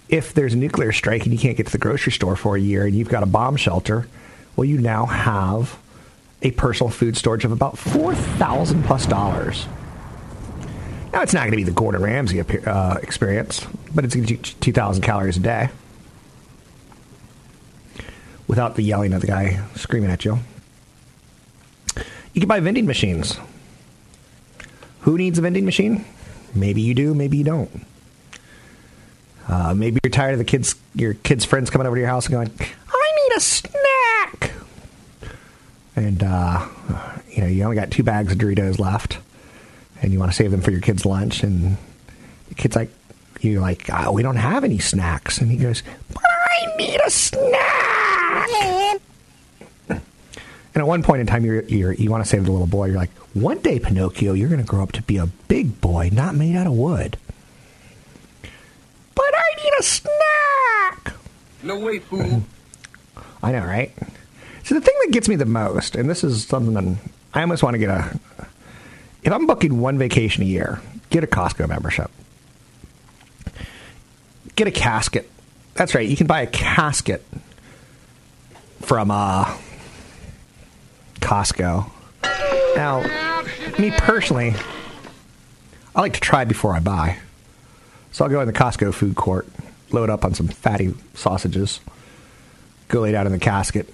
if 0.09 0.33
there's 0.35 0.55
a 0.55 0.57
nuclear 0.57 0.93
strike 0.93 1.25
and 1.25 1.33
you 1.33 1.39
can't 1.39 1.57
get 1.57 1.67
to 1.67 1.73
the 1.73 1.79
grocery 1.79 2.13
store 2.13 2.37
for 2.37 2.57
a 2.57 2.61
year 2.61 2.87
and 2.87 2.95
you've 2.95 3.11
got 3.11 3.23
a 3.23 3.27
bomb 3.27 3.57
shelter, 3.57 4.09
well, 4.57 4.65
you 4.65 4.79
now 4.79 5.07
have 5.07 5.79
a 6.43 6.51
personal 6.53 6.91
food 6.91 7.17
storage 7.17 7.45
of 7.45 7.53
about 7.53 7.77
four 7.77 8.15
thousand 8.15 8.83
plus 8.85 9.07
dollars. 9.07 9.67
Now 11.13 11.23
it's 11.23 11.35
not 11.35 11.41
going 11.41 11.51
to 11.51 11.57
be 11.59 11.65
the 11.65 11.71
Gordon 11.71 12.03
Ramsay 12.03 12.41
uh, 12.41 12.95
experience, 13.03 13.67
but 13.95 14.05
it's 14.05 14.15
going 14.15 14.27
to 14.27 14.37
two 14.37 14.73
thousand 14.73 15.03
calories 15.03 15.37
a 15.37 15.41
day 15.41 15.69
without 18.49 18.75
the 18.75 18.83
yelling 18.83 19.13
of 19.13 19.21
the 19.21 19.27
guy 19.27 19.63
screaming 19.77 20.11
at 20.11 20.25
you. 20.25 20.39
You 22.33 22.41
can 22.41 22.49
buy 22.49 22.61
vending 22.61 22.87
machines. 22.87 23.39
Who 25.03 25.17
needs 25.17 25.39
a 25.39 25.43
vending 25.43 25.65
machine? 25.65 26.05
Maybe 26.55 26.83
you 26.83 26.95
do, 26.95 27.15
maybe 27.15 27.39
you 27.39 27.45
don't. 27.45 27.87
Uh, 29.49 29.75
maybe 29.75 29.99
you're 30.03 30.11
tired 30.11 30.33
of 30.33 30.39
the 30.39 30.45
kids, 30.45 30.75
your 30.95 31.15
kids' 31.15 31.45
friends 31.45 31.71
coming 31.71 31.87
over 31.87 31.97
to 31.97 32.01
your 32.01 32.09
house 32.09 32.27
and 32.27 32.33
going, 32.35 32.51
"I 32.59 33.29
need 33.29 33.37
a 33.37 33.41
snack," 33.41 34.53
and 35.97 36.23
uh, 36.23 36.69
you 37.31 37.41
know 37.41 37.49
you 37.49 37.65
only 37.65 37.77
got 37.77 37.91
two 37.91 38.05
bags 38.05 38.31
of 38.31 38.39
Doritos 38.39 38.79
left, 38.79 39.19
and 40.03 40.13
you 40.13 40.21
want 40.21 40.31
to 40.31 40.37
save 40.37 40.51
them 40.53 40.61
for 40.61 40.71
your 40.71 40.81
kids' 40.81 41.05
lunch, 41.05 41.43
and 41.43 41.77
the 42.49 42.55
kid's 42.55 42.77
like, 42.77 42.91
"You're 43.41 43.61
like, 43.61 43.89
oh, 43.93 44.13
we 44.13 44.23
don't 44.23 44.37
have 44.37 44.63
any 44.63 44.79
snacks," 44.79 45.39
and 45.39 45.51
he 45.51 45.57
goes, 45.57 45.83
"But 46.13 46.23
I 46.25 46.77
need 46.77 47.01
a 47.05 47.11
snack." 47.11 49.01
And 50.75 50.81
at 50.81 50.87
one 50.87 51.03
point 51.03 51.21
in 51.21 51.27
time, 51.27 51.45
you're, 51.45 51.63
you're, 51.63 51.93
you 51.93 52.11
want 52.11 52.23
to 52.23 52.29
say 52.29 52.39
to 52.39 52.43
the 52.43 52.51
little 52.53 52.67
boy, 52.67 52.87
you're 52.87 52.97
like, 52.97 53.11
one 53.35 53.59
day, 53.59 53.79
Pinocchio, 53.81 54.35
you're 54.35 54.49
going 54.49 54.61
to 54.61 54.67
grow 54.67 54.83
up 54.83 54.93
to 54.93 55.03
be 55.03 55.17
a 55.17 55.27
big 55.27 55.81
boy, 55.81 56.11
not 56.13 56.35
made 56.35 56.55
out 56.55 56.67
of 56.67 56.75
wood. 56.75 57.17
But 59.15 59.35
I 59.35 59.63
need 59.63 59.73
a 59.79 59.83
snack. 59.83 61.15
No 61.63 61.79
way, 61.81 61.99
fool. 61.99 62.43
I 63.43 63.53
know, 63.53 63.65
right? 63.65 63.93
So 64.63 64.75
the 64.75 64.81
thing 64.81 64.95
that 65.05 65.13
gets 65.13 65.29
me 65.29 65.37
the 65.37 65.47
most, 65.47 65.97
and 65.97 66.09
this 66.09 66.23
is 66.23 66.45
something 66.45 66.75
that 66.75 66.99
I 67.35 67.41
almost 67.41 67.63
want 67.63 67.75
to 67.75 67.79
get 67.79 67.91
a. 67.91 68.19
If 69.23 69.33
I'm 69.33 69.47
booking 69.47 69.81
one 69.81 69.99
vacation 69.99 70.43
a 70.43 70.47
year, 70.47 70.81
get 71.11 71.25
a 71.25 71.27
Costco 71.27 71.69
membership. 71.69 72.11
Get 74.57 74.67
a 74.67 74.71
casket. 74.71 75.29
That's 75.75 75.95
right. 75.95 76.09
You 76.09 76.17
can 76.17 76.27
buy 76.27 76.43
a 76.43 76.47
casket 76.47 77.25
from 78.81 79.11
uh, 79.11 79.57
Costco. 81.21 81.91
Now, 82.77 83.03
me 83.79 83.91
personally, 83.93 84.55
I 85.95 86.01
like 86.01 86.15
to 86.15 86.21
try 86.21 86.45
before 86.45 86.75
I 86.75 86.81
buy. 86.81 87.19
So 88.13 88.25
I'll 88.25 88.31
go 88.31 88.41
in 88.41 88.47
the 88.47 88.53
Costco 88.53 88.93
food 88.93 89.15
court, 89.17 89.47
load 89.91 90.11
up 90.11 90.25
on 90.25 90.35
some 90.35 90.49
fatty 90.49 90.95
sausages, 91.15 91.81
go 92.89 93.01
lay 93.01 93.13
down 93.13 93.27
in 93.27 93.33
the 93.33 93.39
casket. 93.39 93.89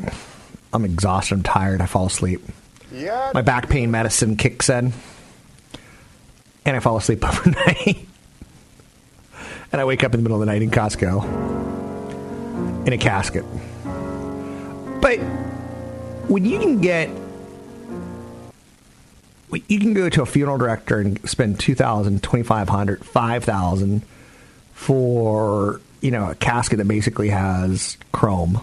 I'm 0.72 0.84
exhausted, 0.84 1.34
I'm 1.34 1.42
tired, 1.42 1.80
I 1.80 1.86
fall 1.86 2.06
asleep. 2.06 2.40
My 3.34 3.42
back 3.42 3.68
pain 3.68 3.90
medicine 3.90 4.36
kicks 4.36 4.70
in, 4.70 4.92
and 6.64 6.76
I 6.76 6.80
fall 6.80 6.96
asleep 6.96 7.24
overnight. 7.28 7.98
and 9.72 9.80
I 9.80 9.84
wake 9.84 10.02
up 10.04 10.14
in 10.14 10.20
the 10.20 10.22
middle 10.22 10.40
of 10.40 10.46
the 10.46 10.52
night 10.52 10.62
in 10.62 10.70
Costco 10.70 11.24
in 12.86 12.92
a 12.92 12.98
casket. 12.98 13.44
But 15.00 15.18
when 16.28 16.44
you 16.44 16.58
can 16.58 16.80
get 16.80 17.08
you 19.68 19.78
can 19.78 19.94
go 19.94 20.08
to 20.08 20.22
a 20.22 20.26
funeral 20.26 20.58
director 20.58 20.98
and 20.98 21.28
spend 21.28 21.58
2000 21.60 22.22
2500 22.22 23.04
5000 23.04 24.02
for 24.72 25.80
you 26.00 26.10
know 26.10 26.30
a 26.30 26.34
casket 26.34 26.78
that 26.78 26.88
basically 26.88 27.28
has 27.28 27.96
chrome 28.12 28.60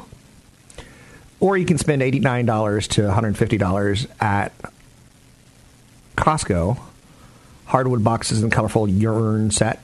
or 1.39 1.57
you 1.57 1.65
can 1.65 1.77
spend 1.77 2.01
$89 2.01 2.87
to 2.89 3.01
$150 3.01 4.21
at 4.21 4.53
costco 6.15 6.79
hardwood 7.65 8.03
boxes 8.03 8.43
and 8.43 8.51
colorful 8.51 8.87
urn 9.07 9.51
set 9.51 9.83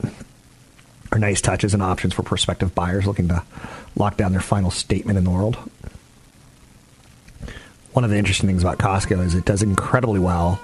are 1.12 1.18
nice 1.18 1.40
touches 1.40 1.74
and 1.74 1.82
options 1.82 2.14
for 2.14 2.22
prospective 2.22 2.74
buyers 2.74 3.06
looking 3.06 3.28
to 3.28 3.42
lock 3.96 4.16
down 4.16 4.32
their 4.32 4.40
final 4.40 4.70
statement 4.70 5.18
in 5.18 5.24
the 5.24 5.30
world 5.30 5.56
one 7.92 8.04
of 8.04 8.10
the 8.10 8.16
interesting 8.16 8.48
things 8.48 8.62
about 8.62 8.78
Costco 8.78 9.24
is 9.24 9.34
it 9.34 9.44
does 9.44 9.62
incredibly 9.62 10.20
well, 10.20 10.60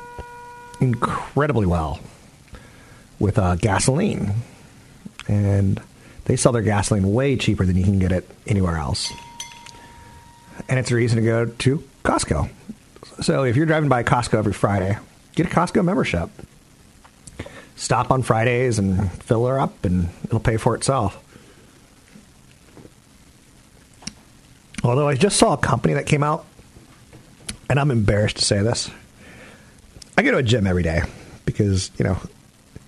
incredibly 0.80 1.66
well 1.66 2.00
with 3.18 3.38
uh, 3.38 3.56
gasoline, 3.56 4.32
and 5.28 5.80
they 6.26 6.36
sell 6.36 6.52
their 6.52 6.62
gasoline 6.62 7.12
way 7.12 7.36
cheaper 7.36 7.64
than 7.64 7.76
you 7.76 7.84
can 7.84 7.98
get 7.98 8.12
it 8.12 8.28
anywhere 8.46 8.76
else. 8.76 9.12
And 10.68 10.78
it's 10.78 10.90
a 10.90 10.94
reason 10.94 11.16
to 11.16 11.24
go 11.24 11.46
to 11.46 11.84
Costco. 12.04 12.48
So 13.20 13.44
if 13.44 13.56
you're 13.56 13.66
driving 13.66 13.88
by 13.88 14.02
Costco 14.02 14.34
every 14.34 14.52
Friday, 14.52 14.98
get 15.34 15.46
a 15.46 15.50
Costco 15.50 15.84
membership. 15.84 16.30
Stop 17.74 18.10
on 18.10 18.22
Fridays 18.22 18.78
and 18.78 19.10
fill 19.22 19.46
her 19.46 19.58
up, 19.58 19.84
and 19.84 20.08
it'll 20.24 20.40
pay 20.40 20.56
for 20.56 20.74
itself. 20.74 21.22
Although 24.82 25.08
I 25.08 25.14
just 25.16 25.36
saw 25.36 25.54
a 25.54 25.58
company 25.58 25.94
that 25.94 26.06
came 26.06 26.22
out 26.22 26.46
and 27.68 27.79
I'm 27.79 27.90
embarrassed 27.90 28.37
to 28.37 28.44
say 28.44 28.62
this. 28.62 28.90
I 30.16 30.22
go 30.22 30.31
to 30.31 30.38
a 30.38 30.42
gym 30.42 30.66
every 30.66 30.83
day 30.83 31.02
because, 31.44 31.90
you 31.98 32.05
know, 32.05 32.18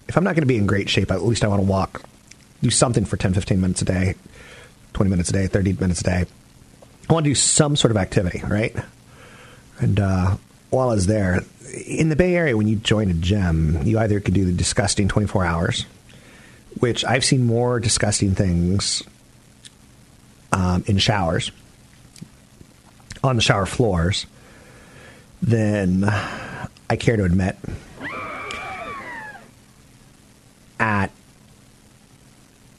if 0.09 0.17
I'm 0.17 0.25
not 0.25 0.35
going 0.35 0.43
to 0.43 0.47
be 0.47 0.57
in 0.57 0.67
great 0.67 0.89
shape, 0.89 1.11
at 1.11 1.23
least 1.23 1.45
I 1.45 1.49
want 1.49 1.61
to 1.61 1.67
walk, 1.67 2.03
do 2.63 2.71
something 2.71 3.05
for 3.05 3.17
10, 3.17 3.35
15 3.35 3.61
minutes 3.61 3.83
a 3.83 3.85
day, 3.85 4.15
20 4.95 5.11
minutes 5.11 5.31
a 5.31 5.33
day, 5.33 5.47
30 5.47 5.75
minutes 5.75 6.01
a 6.01 6.05
day. 6.05 6.25
I 7.09 7.13
want 7.13 7.25
to 7.25 7.31
do 7.31 7.35
some 7.35 7.77
sort 7.77 7.91
of 7.91 7.97
activity, 7.97 8.43
right? 8.47 8.75
And 9.79 10.01
uh, 10.01 10.37
while 10.71 10.91
I 10.91 10.95
was 10.95 11.07
there, 11.07 11.41
in 11.87 12.09
the 12.09 12.17
Bay 12.17 12.35
Area, 12.35 12.57
when 12.57 12.69
you 12.69 12.77
join 12.77 13.11
a 13.11 13.15
gym, 13.15 13.83
you 13.87 13.99
either 13.99 14.21
could 14.21 14.35
do 14.35 14.45
the 14.45 14.53
disgusting 14.53 15.09
24 15.09 15.45
hours, 15.45 15.87
which 16.81 17.05
I've 17.05 17.25
seen 17.25 17.47
more 17.47 17.79
disgusting 17.81 18.35
things 18.35 19.03
um, 20.53 20.83
in 20.87 20.99
showers, 20.99 21.51
on 23.23 23.37
the 23.37 23.43
shower 23.43 23.67
floors 23.67 24.27
than 25.43 26.05
I 26.05 26.97
care 26.97 27.17
to 27.17 27.25
admit 27.25 27.57
at 30.81 31.11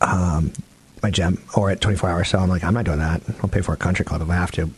um, 0.02 0.52
my 1.02 1.10
gym 1.10 1.42
or 1.56 1.70
at 1.70 1.82
24 1.82 2.10
hours. 2.10 2.30
So 2.30 2.40
I'm 2.40 2.50
like, 2.50 2.64
I'm 2.64 2.74
not 2.74 2.86
doing 2.86 3.00
that. 3.00 3.22
I'll 3.42 3.50
pay 3.50 3.62
for 3.62 3.74
a 3.74 3.78
country 3.78 4.06
club 4.06 4.22
if 4.22 4.30
I 4.30 4.36
have 4.36 4.52
to. 4.54 4.70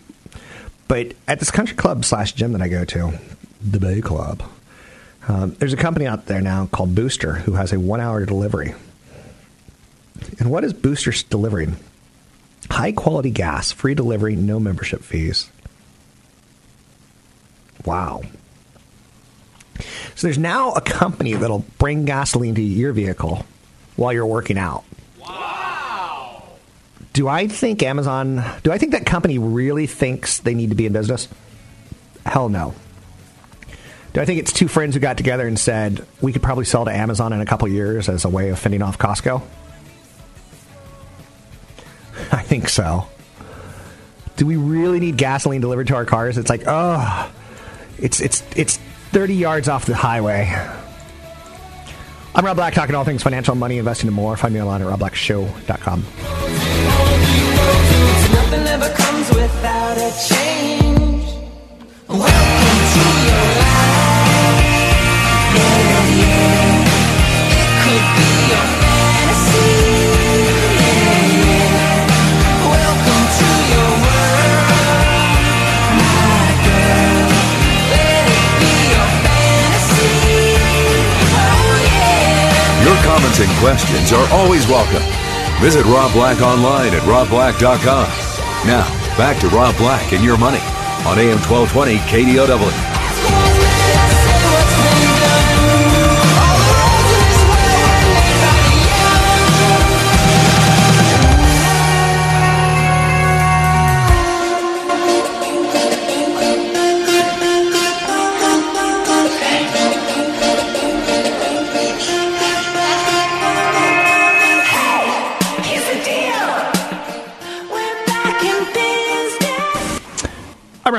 But 0.88 1.14
at 1.28 1.40
this 1.40 1.52
country 1.52 1.76
club 1.76 2.04
slash 2.04 2.34
gym 2.34 2.52
that 2.52 2.62
I 2.62 2.68
go 2.68 2.84
to, 2.84 3.14
the 3.62 3.80
Bay 3.80 4.02
Club, 4.02 4.44
um, 5.28 5.52
there's 5.60 5.74
a 5.74 5.78
company 5.78 6.06
out 6.08 6.26
there 6.26 6.42
now 6.42 6.66
called 6.66 6.96
Booster 6.96 7.34
who 7.34 7.54
has 7.54 7.72
a 7.72 7.80
one 7.80 8.02
hour 8.02 8.26
delivery. 8.26 8.74
And 10.40 10.52
what 10.52 10.64
is 10.64 10.74
Booster 10.74 11.14
delivering? 11.30 11.78
High 12.70 12.92
quality 12.92 13.30
gas, 13.30 13.72
free 13.72 13.96
delivery, 13.96 14.36
no 14.36 14.60
membership 14.60 15.02
fees. 15.04 15.50
Wow. 17.86 18.22
So 20.16 20.28
there's 20.28 20.38
now 20.38 20.74
a 20.74 20.82
company 20.82 21.34
that'll 21.34 21.66
bring 21.78 22.06
gasoline 22.06 22.56
to 22.56 22.62
your 22.62 22.94
vehicle 22.94 23.46
while 23.96 24.14
you're 24.14 24.26
working 24.26 24.58
out. 24.58 24.84
Wow. 25.20 26.44
Do 27.14 27.28
I 27.28 27.48
think 27.48 27.82
Amazon, 27.84 28.44
do 28.64 28.72
I 28.72 28.78
think 28.78 28.92
that 28.92 29.06
company 29.06 29.40
really 29.40 29.88
thinks 29.88 30.40
they 30.40 30.54
need 30.54 30.70
to 30.70 30.76
be 30.76 30.86
in 30.86 30.94
business? 30.94 31.28
Hell 32.26 32.50
no. 32.50 32.76
Do 34.14 34.20
I 34.20 34.26
think 34.26 34.40
it's 34.40 34.52
two 34.52 34.68
friends 34.68 34.94
who 34.94 35.00
got 35.00 35.18
together 35.18 35.48
and 35.48 35.58
said 35.58 36.06
we 36.20 36.34
could 36.34 36.44
probably 36.44 36.66
sell 36.66 36.86
to 36.86 36.92
Amazon 36.92 37.34
in 37.34 37.40
a 37.40 37.46
couple 37.46 37.68
years 37.68 38.10
as 38.10 38.26
a 38.26 38.30
way 38.30 38.50
of 38.50 38.60
fending 38.60 38.82
off 38.82 38.98
Costco? 38.98 39.42
I 42.32 42.44
think 42.44 42.70
so. 42.70 43.08
Do 44.36 44.46
we 44.46 44.58
really 44.58 45.00
need 45.00 45.18
gasoline 45.18 45.62
delivered 45.62 45.88
to 45.88 45.96
our 45.96 46.06
cars? 46.06 46.38
It's 46.38 46.50
like, 46.50 46.64
oh, 46.68 47.32
it's 48.02 48.20
it's 48.20 48.44
it's 48.56 48.78
30 49.12 49.36
yards 49.36 49.70
off 49.70 49.86
the 49.86 49.96
highway. 49.96 50.50
I'm 52.34 52.46
Rob 52.46 52.56
Black, 52.56 52.74
talking 52.74 52.96
all 52.96 53.04
things 53.04 53.24
financial, 53.24 53.56
money, 53.56 53.78
investing, 53.78 54.08
and 54.08 54.16
more. 54.16 54.38
Find 54.38 54.54
me 54.54 54.62
online 54.62 54.82
at 54.82 54.88
robblackshow.com. 54.88 56.04
Nothing 58.34 58.68
ever 58.68 58.90
comes 58.94 59.30
without 59.30 59.98
a 59.98 60.12
change. 60.30 61.26
Welcome 62.08 62.28
to 62.94 63.00
your 63.26 63.62
life. 63.62 64.01
Comments 83.12 83.42
and 83.42 83.52
questions 83.60 84.14
are 84.14 84.26
always 84.32 84.66
welcome. 84.68 85.04
Visit 85.60 85.84
Rob 85.84 86.14
Black 86.14 86.40
online 86.40 86.94
at 86.94 87.02
robblack.com. 87.02 88.08
Now, 88.66 88.88
back 89.18 89.38
to 89.42 89.50
Rob 89.50 89.76
Black 89.76 90.14
and 90.14 90.24
your 90.24 90.38
money 90.38 90.62
on 91.06 91.20
AM 91.20 91.38
1220 91.40 91.98
KDOW. 91.98 92.91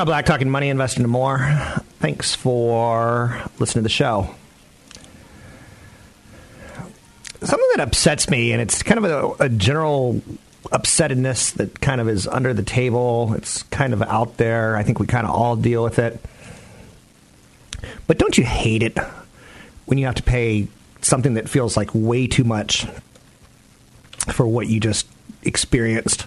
Rob 0.03 0.09
Black, 0.09 0.27
talking 0.27 0.51
money, 0.51 0.69
investing, 0.69 1.05
and 1.05 1.13
more. 1.13 1.39
Thanks 2.01 2.35
for 2.35 3.41
listening 3.61 3.83
to 3.83 3.85
the 3.85 3.89
show. 3.89 4.35
Something 7.41 7.69
that 7.77 7.87
upsets 7.87 8.29
me, 8.29 8.51
and 8.51 8.61
it's 8.61 8.83
kind 8.83 8.99
of 8.99 9.39
a, 9.39 9.45
a 9.45 9.49
general 9.49 10.21
upsettedness 10.73 11.53
that 11.53 11.81
kind 11.81 12.01
of 12.01 12.09
is 12.09 12.27
under 12.27 12.53
the 12.53 12.65
table. 12.65 13.35
It's 13.35 13.63
kind 13.63 13.93
of 13.93 14.03
out 14.03 14.39
there. 14.39 14.77
I 14.77 14.83
think 14.83 14.99
we 14.99 15.07
kind 15.07 15.25
of 15.25 15.33
all 15.33 15.55
deal 15.55 15.85
with 15.85 16.01
it. 16.01 16.21
But 18.09 18.19
don't 18.19 18.37
you 18.37 18.43
hate 18.43 18.83
it 18.83 18.99
when 19.87 19.99
you 19.99 20.07
have 20.07 20.17
to 20.17 20.25
pay 20.25 20.67
something 21.01 21.35
that 21.35 21.49
feels 21.49 21.77
like 21.77 21.91
way 21.95 22.27
too 22.27 22.43
much 22.43 22.89
for 24.33 24.49
what 24.49 24.67
you 24.67 24.81
just 24.81 25.07
experienced? 25.45 26.27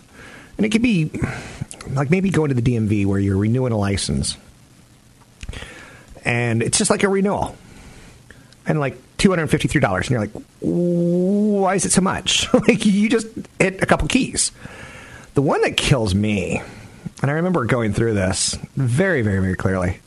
And 0.55 0.65
it 0.65 0.69
could 0.69 0.81
be 0.81 1.11
like 1.93 2.09
maybe 2.09 2.29
going 2.29 2.49
to 2.49 2.55
the 2.55 2.61
DMV 2.61 3.05
where 3.05 3.19
you're 3.19 3.37
renewing 3.37 3.71
a 3.71 3.77
license. 3.77 4.37
And 6.23 6.63
it's 6.63 6.77
just 6.77 6.89
like 6.89 7.03
a 7.03 7.09
renewal. 7.09 7.55
And 8.65 8.79
like 8.79 8.97
$253. 9.17 9.97
And 9.97 10.09
you're 10.09 10.19
like, 10.19 10.31
why 10.59 11.75
is 11.75 11.85
it 11.85 11.91
so 11.91 12.01
much? 12.01 12.51
like 12.53 12.85
you 12.85 13.09
just 13.09 13.27
hit 13.59 13.81
a 13.81 13.85
couple 13.85 14.07
keys. 14.07 14.51
The 15.35 15.41
one 15.41 15.61
that 15.61 15.77
kills 15.77 16.15
me, 16.15 16.61
and 17.21 17.29
I 17.29 17.35
remember 17.35 17.65
going 17.65 17.93
through 17.93 18.13
this 18.13 18.57
very, 18.75 19.21
very, 19.21 19.39
very 19.39 19.55
clearly, 19.55 19.99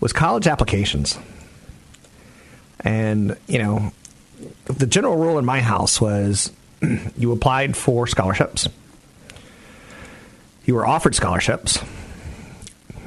was 0.00 0.12
college 0.12 0.46
applications. 0.46 1.18
And, 2.80 3.36
you 3.46 3.58
know, 3.58 3.92
the 4.64 4.86
general 4.86 5.16
rule 5.16 5.38
in 5.38 5.44
my 5.44 5.60
house 5.60 6.00
was 6.00 6.50
you 7.16 7.32
applied 7.32 7.76
for 7.76 8.06
scholarships 8.06 8.68
you 10.64 10.74
were 10.74 10.86
offered 10.86 11.14
scholarships. 11.14 11.78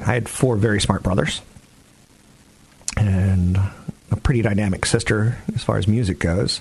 I 0.00 0.14
had 0.14 0.28
four 0.28 0.56
very 0.56 0.80
smart 0.80 1.02
brothers 1.02 1.42
and 2.96 3.58
a 4.10 4.16
pretty 4.16 4.42
dynamic 4.42 4.86
sister 4.86 5.38
as 5.54 5.62
far 5.62 5.78
as 5.78 5.88
music 5.88 6.18
goes. 6.18 6.60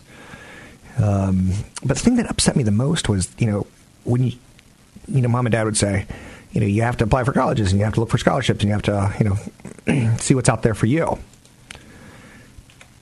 Um, 1.01 1.51
but 1.83 1.97
the 1.97 2.03
thing 2.03 2.15
that 2.15 2.29
upset 2.29 2.55
me 2.55 2.63
the 2.63 2.71
most 2.71 3.09
was, 3.09 3.29
you 3.37 3.47
know, 3.47 3.67
when 4.03 4.23
you, 4.23 4.33
you 5.07 5.21
know, 5.21 5.27
mom 5.27 5.45
and 5.45 5.51
dad 5.51 5.65
would 5.65 5.77
say, 5.77 6.05
you 6.51 6.61
know, 6.61 6.67
you 6.67 6.83
have 6.83 6.97
to 6.97 7.03
apply 7.03 7.23
for 7.25 7.33
colleges 7.33 7.71
and 7.71 7.79
you 7.79 7.85
have 7.85 7.95
to 7.95 7.99
look 7.99 8.09
for 8.09 8.17
scholarships 8.17 8.63
and 8.63 8.69
you 8.69 8.73
have 8.73 8.83
to, 8.83 9.13
you 9.19 9.29
know, 9.29 10.15
see 10.17 10.35
what's 10.35 10.49
out 10.49 10.63
there 10.63 10.73
for 10.73 10.85
you. 10.85 11.19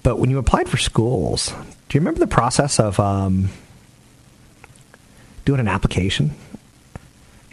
But 0.02 0.18
when 0.18 0.30
you 0.30 0.40
applied 0.40 0.68
for 0.68 0.78
schools, 0.78 1.54
do 1.88 1.98
you 1.98 2.02
remember 2.02 2.20
the 2.20 2.28
process 2.28 2.80
of 2.80 3.00
um, 3.00 3.50
doing 5.46 5.60
an 5.60 5.68
application? 5.68 6.32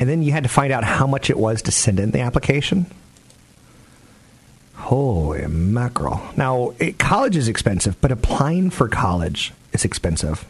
And 0.00 0.08
then 0.08 0.22
you 0.22 0.32
had 0.32 0.42
to 0.42 0.48
find 0.48 0.72
out 0.72 0.82
how 0.82 1.06
much 1.06 1.28
it 1.28 1.36
was 1.36 1.60
to 1.62 1.70
send 1.70 2.00
in 2.00 2.10
the 2.10 2.20
application. 2.20 2.86
Holy 4.74 5.46
mackerel. 5.46 6.22
Now, 6.36 6.72
it, 6.78 6.98
college 6.98 7.36
is 7.36 7.46
expensive, 7.48 8.00
but 8.00 8.10
applying 8.10 8.70
for 8.70 8.88
college 8.88 9.52
is 9.72 9.84
expensive. 9.84 10.46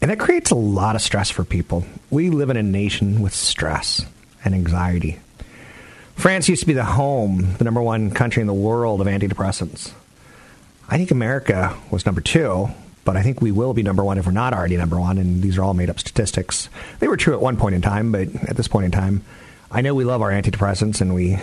And 0.00 0.10
that 0.10 0.20
creates 0.20 0.50
a 0.50 0.54
lot 0.54 0.94
of 0.94 1.02
stress 1.02 1.28
for 1.28 1.44
people. 1.44 1.84
We 2.08 2.30
live 2.30 2.48
in 2.48 2.56
a 2.56 2.62
nation 2.62 3.20
with 3.20 3.34
stress 3.34 4.06
and 4.44 4.54
anxiety. 4.54 5.18
France 6.14 6.48
used 6.48 6.60
to 6.60 6.66
be 6.66 6.72
the 6.72 6.84
home, 6.84 7.56
the 7.58 7.64
number 7.64 7.82
one 7.82 8.10
country 8.10 8.40
in 8.40 8.46
the 8.46 8.54
world 8.54 9.00
of 9.00 9.06
antidepressants. 9.08 9.92
I 10.88 10.96
think 10.96 11.10
America 11.10 11.76
was 11.90 12.06
number 12.06 12.20
two, 12.20 12.70
but 13.10 13.16
I 13.16 13.24
think 13.24 13.40
we 13.40 13.50
will 13.50 13.74
be 13.74 13.82
number 13.82 14.04
one 14.04 14.18
if 14.18 14.26
we're 14.26 14.30
not 14.30 14.54
already 14.54 14.76
number 14.76 14.96
one. 14.96 15.18
And 15.18 15.42
these 15.42 15.58
are 15.58 15.64
all 15.64 15.74
made 15.74 15.90
up 15.90 15.98
statistics. 15.98 16.68
They 17.00 17.08
were 17.08 17.16
true 17.16 17.34
at 17.34 17.40
one 17.40 17.56
point 17.56 17.74
in 17.74 17.82
time, 17.82 18.12
but 18.12 18.28
at 18.48 18.56
this 18.56 18.68
point 18.68 18.84
in 18.84 18.92
time, 18.92 19.24
I 19.68 19.80
know 19.80 19.96
we 19.96 20.04
love 20.04 20.22
our 20.22 20.30
antidepressants 20.30 21.00
and 21.00 21.12
we 21.12 21.36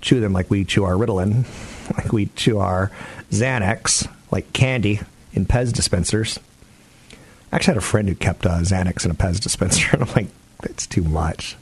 chew 0.00 0.20
them 0.20 0.32
like 0.32 0.48
we 0.50 0.64
chew 0.64 0.84
our 0.84 0.92
Ritalin, 0.92 1.46
like 1.96 2.12
we 2.12 2.26
chew 2.36 2.60
our 2.60 2.92
Xanax, 3.32 4.08
like 4.30 4.52
candy 4.52 5.00
in 5.32 5.46
Pez 5.46 5.72
dispensers. 5.72 6.38
I 7.50 7.56
actually 7.56 7.74
had 7.74 7.78
a 7.78 7.86
friend 7.86 8.08
who 8.08 8.14
kept 8.14 8.46
uh, 8.46 8.60
Xanax 8.60 9.04
in 9.04 9.10
a 9.10 9.14
Pez 9.14 9.40
dispenser, 9.40 9.88
and 9.92 10.04
I'm 10.04 10.14
like, 10.14 10.28
that's 10.60 10.86
too 10.86 11.02
much. 11.02 11.56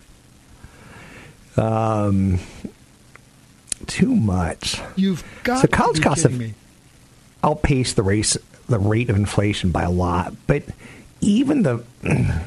Um, 1.56 2.38
too 3.86 4.14
much. 4.14 4.78
You've 4.96 5.24
got 5.42 5.62
so 5.62 5.68
college 5.68 5.96
to 5.96 6.02
be 6.02 6.04
costs 6.06 6.24
have 6.24 6.38
me. 6.38 6.52
Outpaced 7.42 7.96
the 7.96 8.02
race 8.02 8.36
the 8.68 8.78
rate 8.78 9.08
of 9.08 9.16
inflation 9.16 9.70
by 9.70 9.82
a 9.82 9.90
lot, 9.90 10.34
but 10.46 10.62
even 11.20 11.62
the 11.62 11.82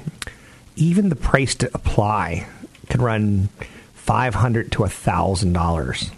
even 0.75 1.09
the 1.09 1.15
price 1.15 1.55
to 1.55 1.69
apply 1.73 2.47
could 2.89 3.01
run 3.01 3.49
five 3.93 4.35
hundred 4.35 4.71
to 4.73 4.85
thousand 4.85 5.53
dollars 5.53 6.11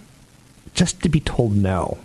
just 0.74 1.02
to 1.04 1.10
be 1.10 1.20
told 1.20 1.56
no. 1.56 1.98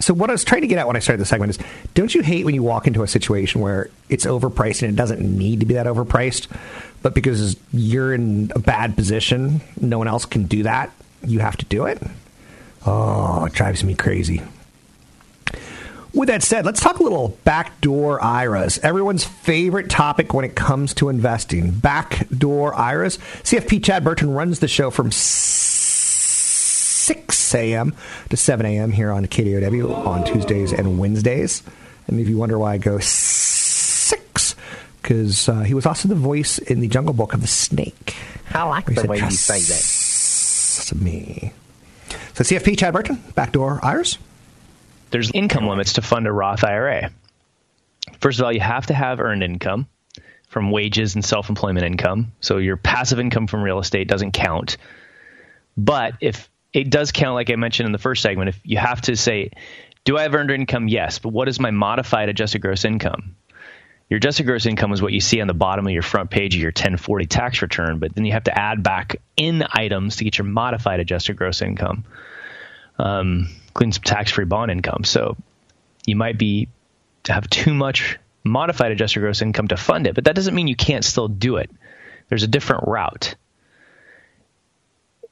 So 0.00 0.14
what 0.14 0.30
I 0.30 0.32
was 0.32 0.44
trying 0.44 0.60
to 0.60 0.68
get 0.68 0.78
at 0.78 0.86
when 0.86 0.94
I 0.94 1.00
started 1.00 1.20
the 1.20 1.26
segment 1.26 1.50
is, 1.50 1.58
don't 1.94 2.14
you 2.14 2.22
hate 2.22 2.44
when 2.44 2.54
you 2.54 2.62
walk 2.62 2.86
into 2.86 3.02
a 3.02 3.08
situation 3.08 3.60
where 3.60 3.90
it's 4.08 4.26
overpriced 4.26 4.82
and 4.82 4.92
it 4.92 4.96
doesn't 4.96 5.20
need 5.20 5.60
to 5.60 5.66
be 5.66 5.74
that 5.74 5.86
overpriced, 5.86 6.46
but 7.02 7.14
because 7.14 7.56
you're 7.72 8.14
in 8.14 8.52
a 8.54 8.60
bad 8.60 8.94
position, 8.94 9.60
no 9.80 9.98
one 9.98 10.06
else 10.06 10.24
can 10.24 10.44
do 10.44 10.62
that, 10.62 10.92
you 11.26 11.40
have 11.40 11.56
to 11.56 11.64
do 11.64 11.86
it? 11.86 12.00
Oh, 12.86 13.44
it 13.46 13.52
drives 13.54 13.82
me 13.82 13.96
crazy. 13.96 14.40
With 16.14 16.28
that 16.28 16.42
said, 16.42 16.64
let's 16.64 16.80
talk 16.80 17.00
a 17.00 17.02
little 17.02 17.36
backdoor 17.44 18.22
IRAs. 18.22 18.78
Everyone's 18.78 19.24
favorite 19.24 19.90
topic 19.90 20.32
when 20.32 20.44
it 20.44 20.54
comes 20.56 20.94
to 20.94 21.08
investing. 21.10 21.70
Backdoor 21.70 22.74
IRAs. 22.74 23.18
CFP 23.18 23.84
Chad 23.84 24.04
Burton 24.04 24.32
runs 24.32 24.60
the 24.60 24.68
show 24.68 24.90
from 24.90 25.10
6 25.12 27.54
a.m. 27.54 27.94
to 28.30 28.36
7 28.36 28.66
a.m. 28.66 28.90
here 28.90 29.12
on 29.12 29.26
KDOW 29.26 30.06
on 30.06 30.24
Tuesdays 30.24 30.72
and 30.72 30.98
Wednesdays. 30.98 31.62
And 32.06 32.18
if 32.20 32.28
you 32.28 32.38
wonder 32.38 32.58
why 32.58 32.72
I 32.74 32.78
go 32.78 32.98
six, 33.00 34.54
because 35.02 35.46
uh, 35.48 35.60
he 35.60 35.74
was 35.74 35.84
also 35.86 36.08
the 36.08 36.14
voice 36.14 36.58
in 36.58 36.80
the 36.80 36.88
Jungle 36.88 37.12
Book 37.14 37.34
of 37.34 37.42
the 37.42 37.46
Snake. 37.46 38.16
I 38.54 38.62
like 38.64 38.86
the 38.86 38.94
said, 38.94 39.08
way 39.10 39.16
you 39.16 39.20
"Trust 39.20 39.40
say 39.44 39.60
that. 40.94 41.02
me. 41.02 41.52
So 42.32 42.44
CFP 42.44 42.78
Chad 42.78 42.94
Burton, 42.94 43.22
backdoor 43.34 43.78
IRAs. 43.84 44.16
There's 45.10 45.30
income 45.32 45.66
limits 45.66 45.94
to 45.94 46.02
fund 46.02 46.26
a 46.26 46.32
Roth 46.32 46.64
IRA. 46.64 47.10
First 48.20 48.38
of 48.38 48.44
all, 48.44 48.52
you 48.52 48.60
have 48.60 48.86
to 48.86 48.94
have 48.94 49.20
earned 49.20 49.42
income 49.42 49.86
from 50.48 50.70
wages 50.70 51.14
and 51.14 51.24
self 51.24 51.48
employment 51.48 51.86
income. 51.86 52.32
So 52.40 52.58
your 52.58 52.76
passive 52.76 53.20
income 53.20 53.46
from 53.46 53.62
real 53.62 53.78
estate 53.78 54.08
doesn't 54.08 54.32
count. 54.32 54.76
But 55.76 56.14
if 56.20 56.50
it 56.72 56.90
does 56.90 57.12
count, 57.12 57.34
like 57.34 57.50
I 57.50 57.56
mentioned 57.56 57.86
in 57.86 57.92
the 57.92 57.98
first 57.98 58.22
segment, 58.22 58.48
if 58.48 58.60
you 58.64 58.78
have 58.78 59.00
to 59.02 59.16
say, 59.16 59.50
do 60.04 60.16
I 60.16 60.22
have 60.22 60.34
earned 60.34 60.50
income? 60.50 60.88
Yes. 60.88 61.18
But 61.18 61.30
what 61.30 61.48
is 61.48 61.60
my 61.60 61.70
modified 61.70 62.28
adjusted 62.28 62.60
gross 62.60 62.84
income? 62.84 63.36
Your 64.08 64.16
adjusted 64.16 64.46
gross 64.46 64.64
income 64.64 64.92
is 64.92 65.02
what 65.02 65.12
you 65.12 65.20
see 65.20 65.40
on 65.40 65.48
the 65.48 65.54
bottom 65.54 65.86
of 65.86 65.92
your 65.92 66.02
front 66.02 66.30
page 66.30 66.54
of 66.54 66.62
your 66.62 66.70
1040 66.70 67.26
tax 67.26 67.60
return, 67.60 67.98
but 67.98 68.14
then 68.14 68.24
you 68.24 68.32
have 68.32 68.44
to 68.44 68.58
add 68.58 68.82
back 68.82 69.16
in 69.36 69.62
items 69.70 70.16
to 70.16 70.24
get 70.24 70.38
your 70.38 70.46
modified 70.46 71.00
adjusted 71.00 71.36
gross 71.36 71.60
income 71.60 72.04
um, 72.98 73.48
including 73.68 73.92
some 73.92 74.02
tax-free 74.02 74.44
bond 74.44 74.70
income. 74.70 75.04
So 75.04 75.36
you 76.06 76.16
might 76.16 76.38
be 76.38 76.68
to 77.24 77.32
have 77.32 77.48
too 77.48 77.74
much 77.74 78.18
modified 78.44 78.92
adjusted 78.92 79.20
gross 79.20 79.42
income 79.42 79.68
to 79.68 79.76
fund 79.76 80.06
it, 80.06 80.14
but 80.14 80.24
that 80.24 80.34
doesn't 80.34 80.54
mean 80.54 80.68
you 80.68 80.76
can't 80.76 81.04
still 81.04 81.28
do 81.28 81.56
it. 81.56 81.70
There's 82.28 82.42
a 82.42 82.48
different 82.48 82.84
route. 82.86 83.34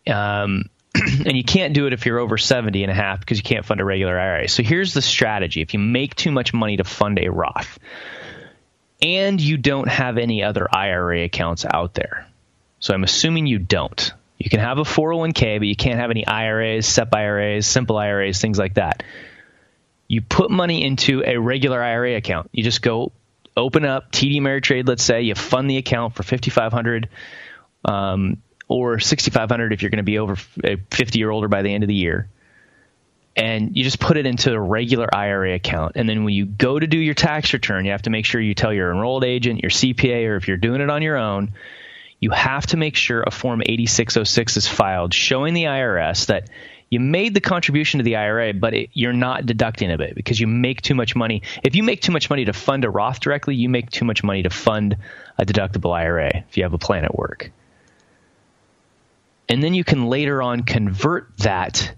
Um, 0.07 0.65
and 0.95 1.37
you 1.37 1.45
can't 1.45 1.75
do 1.75 1.87
it 1.87 1.93
if 1.93 2.07
you're 2.07 2.19
over 2.19 2.39
70 2.39 2.83
and 2.83 2.91
a 2.91 2.95
half 2.95 3.21
because 3.21 3.39
you 3.39 3.45
can't 3.45 3.65
fund 3.65 3.81
a 3.81 3.85
regular 3.85 4.19
IRA. 4.19 4.49
So 4.49 4.63
here's 4.63 4.95
the 4.95 5.03
strategy. 5.03 5.61
If 5.61 5.75
you 5.75 5.81
make 5.81 6.15
too 6.15 6.31
much 6.31 6.55
money 6.55 6.77
to 6.77 6.85
fund 6.85 7.19
a 7.19 7.31
Roth 7.31 7.79
and 9.03 9.41
you 9.41 9.57
don't 9.57 9.89
have 9.89 10.19
any 10.19 10.43
other 10.43 10.67
IRA 10.73 11.25
accounts 11.25 11.65
out 11.65 11.95
there. 11.95 12.27
So 12.79 12.95
I'm 12.95 13.05
assuming 13.05 13.47
you 13.47 13.59
don't. 13.59 14.13
You 14.39 14.51
can 14.51 14.61
have 14.61 14.79
a 14.79 14.83
401k, 14.83 15.59
but 15.59 15.67
you 15.67 15.77
can't 15.77 15.99
have 15.99 16.11
any 16.11 16.27
IRAs, 16.27 16.87
SEP 16.87 17.15
IRAs, 17.15 17.67
simple 17.67 17.97
IRAs, 17.97 18.41
things 18.41 18.59
like 18.59 18.75
that. 18.75 19.03
You 20.09 20.21
put 20.21 20.51
money 20.51 20.85
into 20.85 21.23
a 21.25 21.37
regular 21.37 21.83
IRA 21.83 22.17
account. 22.17 22.51
You 22.53 22.63
just 22.63 22.83
go 22.83 23.13
open 23.57 23.85
up 23.85 24.13
TD 24.13 24.37
Ameritrade. 24.41 24.87
Let's 24.87 25.03
say 25.03 25.23
you 25.23 25.35
fund 25.35 25.71
the 25.71 25.79
account 25.79 26.15
for 26.15 26.23
fifty 26.23 26.51
five 26.51 26.73
hundred. 26.73 27.09
Um, 27.85 28.43
or 28.69 28.99
6500 28.99 29.73
if 29.73 29.81
you're 29.81 29.91
going 29.91 29.99
to 29.99 30.03
be 30.03 30.19
over 30.19 30.35
50 30.35 31.23
or 31.23 31.31
older 31.31 31.47
by 31.47 31.63
the 31.63 31.73
end 31.73 31.85
of 31.85 31.89
the 31.89 31.95
year 31.95 32.29
and 33.37 33.77
you 33.77 33.85
just 33.85 34.01
put 34.01 34.17
it 34.17 34.25
into 34.25 34.53
a 34.53 34.59
regular 34.59 35.15
IRA 35.15 35.55
account. 35.55 35.93
And 35.97 36.09
then 36.09 36.25
when 36.25 36.33
you 36.33 36.47
go 36.47 36.79
to 36.79 36.87
do 36.87 36.99
your 36.99 37.15
tax 37.15 37.53
return, 37.53 37.85
you 37.85 37.91
have 37.91 38.03
to 38.03 38.11
make 38.11 38.25
sure 38.25 38.41
you 38.41 38.55
tell 38.55 38.73
your 38.73 38.91
enrolled 38.91 39.25
agent, 39.25 39.63
your 39.63 39.71
CPA, 39.71 40.27
or 40.27 40.37
if 40.37 40.49
you're 40.49 40.57
doing 40.57 40.81
it 40.81 40.89
on 40.89 41.03
your 41.03 41.19
own, 41.19 41.53
you 42.21 42.31
have 42.31 42.67
to 42.69 42.77
make 42.77 42.97
sure 42.97 43.23
a 43.23 43.31
Form 43.31 43.63
8606 43.65 44.57
is 44.57 44.67
filed 44.67 45.13
showing 45.13 45.55
the 45.55 45.65
IRS 45.65 46.27
that 46.27 46.49
you 46.89 47.01
made 47.01 47.35
the 47.35 47.41
contribution 47.41 47.99
to 47.99 48.05
the 48.05 48.17
IRA, 48.17 48.55
but 48.55 48.75
it, 48.75 48.91
you're 48.93 49.13
not 49.13 49.45
deducting 49.45 49.91
of 49.91 50.01
it 50.01 50.15
because 50.15 50.39
you 50.39 50.47
make 50.47 50.83
too 50.83 50.95
much 50.95 51.17
money. 51.17 51.43
If 51.65 51.75
you 51.75 51.83
make 51.83 52.01
too 52.01 52.13
much 52.13 52.31
money 52.31 52.45
to 52.45 52.53
fund 52.53 52.85
a 52.85 52.91
Roth 52.91 53.21
directly, 53.21 53.57
you 53.57 53.69
make 53.69 53.91
too 53.91 54.05
much 54.05 54.23
money 54.23 54.45
to 54.45 54.51
fund 54.51 54.97
a 55.37 55.45
deductible 55.45 55.95
IRA 55.95 56.45
if 56.49 56.57
you 56.57 56.63
have 56.63 56.75
a 56.75 56.79
plan 56.79 57.05
at 57.05 57.17
work. 57.17 57.51
And 59.49 59.63
then 59.63 59.75
you 59.75 59.85
can 59.85 60.07
later 60.07 60.43
on 60.43 60.63
convert 60.63 61.37
that 61.39 61.93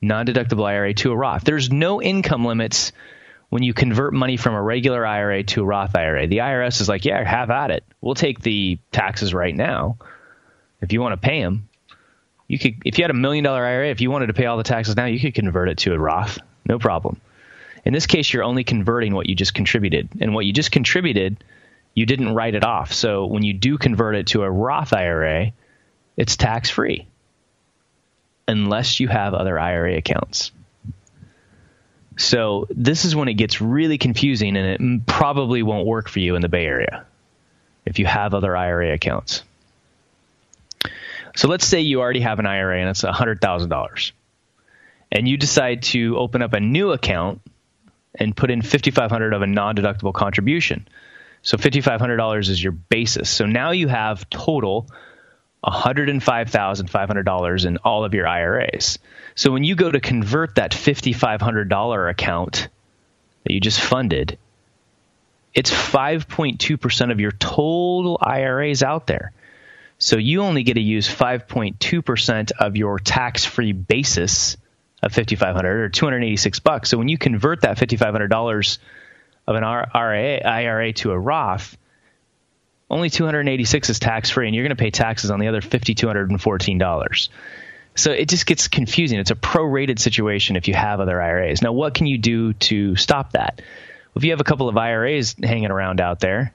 non-deductible 0.00 0.64
IRA 0.64 0.94
to 0.94 1.12
a 1.12 1.16
Roth. 1.16 1.44
There's 1.44 1.70
no 1.70 2.00
income 2.00 2.44
limits 2.44 2.92
when 3.50 3.62
you 3.62 3.74
convert 3.74 4.14
money 4.14 4.36
from 4.36 4.54
a 4.54 4.62
regular 4.62 5.04
IRA 5.04 5.42
to 5.42 5.60
a 5.60 5.64
Roth 5.64 5.94
IRA. 5.94 6.26
The 6.26 6.38
IRS 6.38 6.80
is 6.80 6.88
like, 6.88 7.04
yeah, 7.04 7.22
have 7.22 7.50
at 7.50 7.70
it. 7.70 7.84
We'll 8.00 8.14
take 8.14 8.40
the 8.40 8.78
taxes 8.92 9.34
right 9.34 9.54
now. 9.54 9.98
If 10.80 10.92
you 10.92 11.00
want 11.00 11.20
to 11.20 11.28
pay 11.28 11.42
them, 11.42 11.68
you 12.48 12.58
could. 12.58 12.76
If 12.84 12.96
you 12.98 13.04
had 13.04 13.10
a 13.10 13.14
million 13.14 13.44
dollar 13.44 13.64
IRA, 13.64 13.90
if 13.90 14.00
you 14.00 14.10
wanted 14.10 14.28
to 14.28 14.34
pay 14.34 14.46
all 14.46 14.56
the 14.56 14.62
taxes 14.62 14.96
now, 14.96 15.04
you 15.04 15.20
could 15.20 15.34
convert 15.34 15.68
it 15.68 15.78
to 15.78 15.92
a 15.92 15.98
Roth, 15.98 16.38
no 16.66 16.78
problem. 16.78 17.20
In 17.84 17.92
this 17.92 18.06
case, 18.06 18.32
you're 18.32 18.44
only 18.44 18.64
converting 18.64 19.14
what 19.14 19.28
you 19.28 19.34
just 19.34 19.52
contributed, 19.52 20.08
and 20.20 20.34
what 20.34 20.46
you 20.46 20.52
just 20.52 20.70
contributed, 20.70 21.42
you 21.94 22.06
didn't 22.06 22.34
write 22.34 22.54
it 22.54 22.64
off. 22.64 22.92
So 22.92 23.26
when 23.26 23.42
you 23.42 23.52
do 23.52 23.78
convert 23.78 24.16
it 24.16 24.28
to 24.28 24.42
a 24.42 24.50
Roth 24.50 24.92
IRA, 24.92 25.52
it's 26.16 26.36
tax 26.36 26.70
free 26.70 27.06
unless 28.46 29.00
you 29.00 29.08
have 29.08 29.34
other 29.34 29.58
IRA 29.58 29.96
accounts. 29.96 30.50
So 32.20 32.66
this 32.68 33.06
is 33.06 33.16
when 33.16 33.28
it 33.28 33.34
gets 33.34 33.62
really 33.62 33.96
confusing 33.96 34.54
and 34.58 34.66
it 34.66 35.06
probably 35.06 35.62
won't 35.62 35.86
work 35.86 36.06
for 36.06 36.18
you 36.18 36.36
in 36.36 36.42
the 36.42 36.50
Bay 36.50 36.66
Area 36.66 37.06
if 37.86 37.98
you 37.98 38.04
have 38.04 38.34
other 38.34 38.54
IRA 38.54 38.92
accounts. 38.92 39.42
So 41.34 41.48
let's 41.48 41.66
say 41.66 41.80
you 41.80 42.00
already 42.00 42.20
have 42.20 42.38
an 42.38 42.44
IRA 42.44 42.78
and 42.78 42.90
it's 42.90 43.02
$100,000. 43.02 44.12
And 45.10 45.26
you 45.26 45.38
decide 45.38 45.82
to 45.84 46.18
open 46.18 46.42
up 46.42 46.52
a 46.52 46.60
new 46.60 46.92
account 46.92 47.40
and 48.14 48.36
put 48.36 48.50
in 48.50 48.60
5500 48.60 49.32
of 49.32 49.40
a 49.40 49.46
non-deductible 49.46 50.12
contribution. 50.12 50.86
So 51.40 51.56
$5500 51.56 52.50
is 52.50 52.62
your 52.62 52.72
basis. 52.72 53.30
So 53.30 53.46
now 53.46 53.70
you 53.70 53.88
have 53.88 54.28
total 54.28 54.88
$105,500 55.64 57.66
in 57.66 57.76
all 57.78 58.04
of 58.04 58.14
your 58.14 58.26
IRAs. 58.26 58.98
So 59.34 59.50
when 59.50 59.64
you 59.64 59.74
go 59.74 59.90
to 59.90 60.00
convert 60.00 60.56
that 60.56 60.72
$5,500 60.72 62.10
account 62.10 62.68
that 63.44 63.52
you 63.52 63.60
just 63.60 63.80
funded, 63.80 64.38
it's 65.54 65.70
5.2% 65.70 67.12
of 67.12 67.20
your 67.20 67.32
total 67.32 68.18
IRAs 68.20 68.82
out 68.82 69.06
there. 69.06 69.32
So 69.98 70.16
you 70.16 70.42
only 70.42 70.62
get 70.62 70.74
to 70.74 70.80
use 70.80 71.08
5.2% 71.08 72.52
of 72.58 72.76
your 72.76 72.98
tax-free 72.98 73.72
basis 73.72 74.56
of 75.02 75.12
5500 75.12 75.80
or 75.80 75.88
286 75.88 76.60
bucks. 76.60 76.88
So 76.88 76.96
when 76.96 77.08
you 77.08 77.18
convert 77.18 77.62
that 77.62 77.76
$5,500 77.76 78.78
of 79.46 79.56
an 79.56 79.64
IRA, 79.64 80.38
IRA 80.38 80.92
to 80.94 81.12
a 81.12 81.18
Roth, 81.18 81.76
only 82.90 83.08
286 83.10 83.90
is 83.90 83.98
tax 83.98 84.30
free, 84.30 84.46
and 84.46 84.54
you're 84.54 84.64
going 84.64 84.76
to 84.76 84.82
pay 84.82 84.90
taxes 84.90 85.30
on 85.30 85.38
the 85.38 85.48
other 85.48 85.60
$5,214. 85.60 87.28
So 87.94 88.12
it 88.12 88.28
just 88.28 88.46
gets 88.46 88.68
confusing. 88.68 89.18
It's 89.18 89.30
a 89.30 89.36
prorated 89.36 89.98
situation 89.98 90.56
if 90.56 90.68
you 90.68 90.74
have 90.74 91.00
other 91.00 91.20
IRAs. 91.20 91.62
Now, 91.62 91.72
what 91.72 91.94
can 91.94 92.06
you 92.06 92.18
do 92.18 92.52
to 92.54 92.96
stop 92.96 93.32
that? 93.32 93.62
If 94.16 94.24
you 94.24 94.30
have 94.32 94.40
a 94.40 94.44
couple 94.44 94.68
of 94.68 94.76
IRAs 94.76 95.36
hanging 95.42 95.70
around 95.70 96.00
out 96.00 96.20
there, 96.20 96.52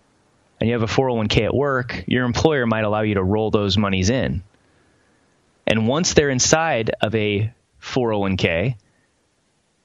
and 0.59 0.69
you 0.69 0.73
have 0.73 0.83
a 0.83 0.91
401k 0.91 1.45
at 1.45 1.53
work, 1.53 2.03
your 2.07 2.25
employer 2.25 2.65
might 2.65 2.83
allow 2.83 3.01
you 3.01 3.15
to 3.15 3.23
roll 3.23 3.51
those 3.51 3.77
monies 3.77 4.09
in. 4.09 4.43
And 5.67 5.87
once 5.87 6.13
they're 6.13 6.29
inside 6.29 6.91
of 7.01 7.15
a 7.15 7.53
401k, 7.81 8.75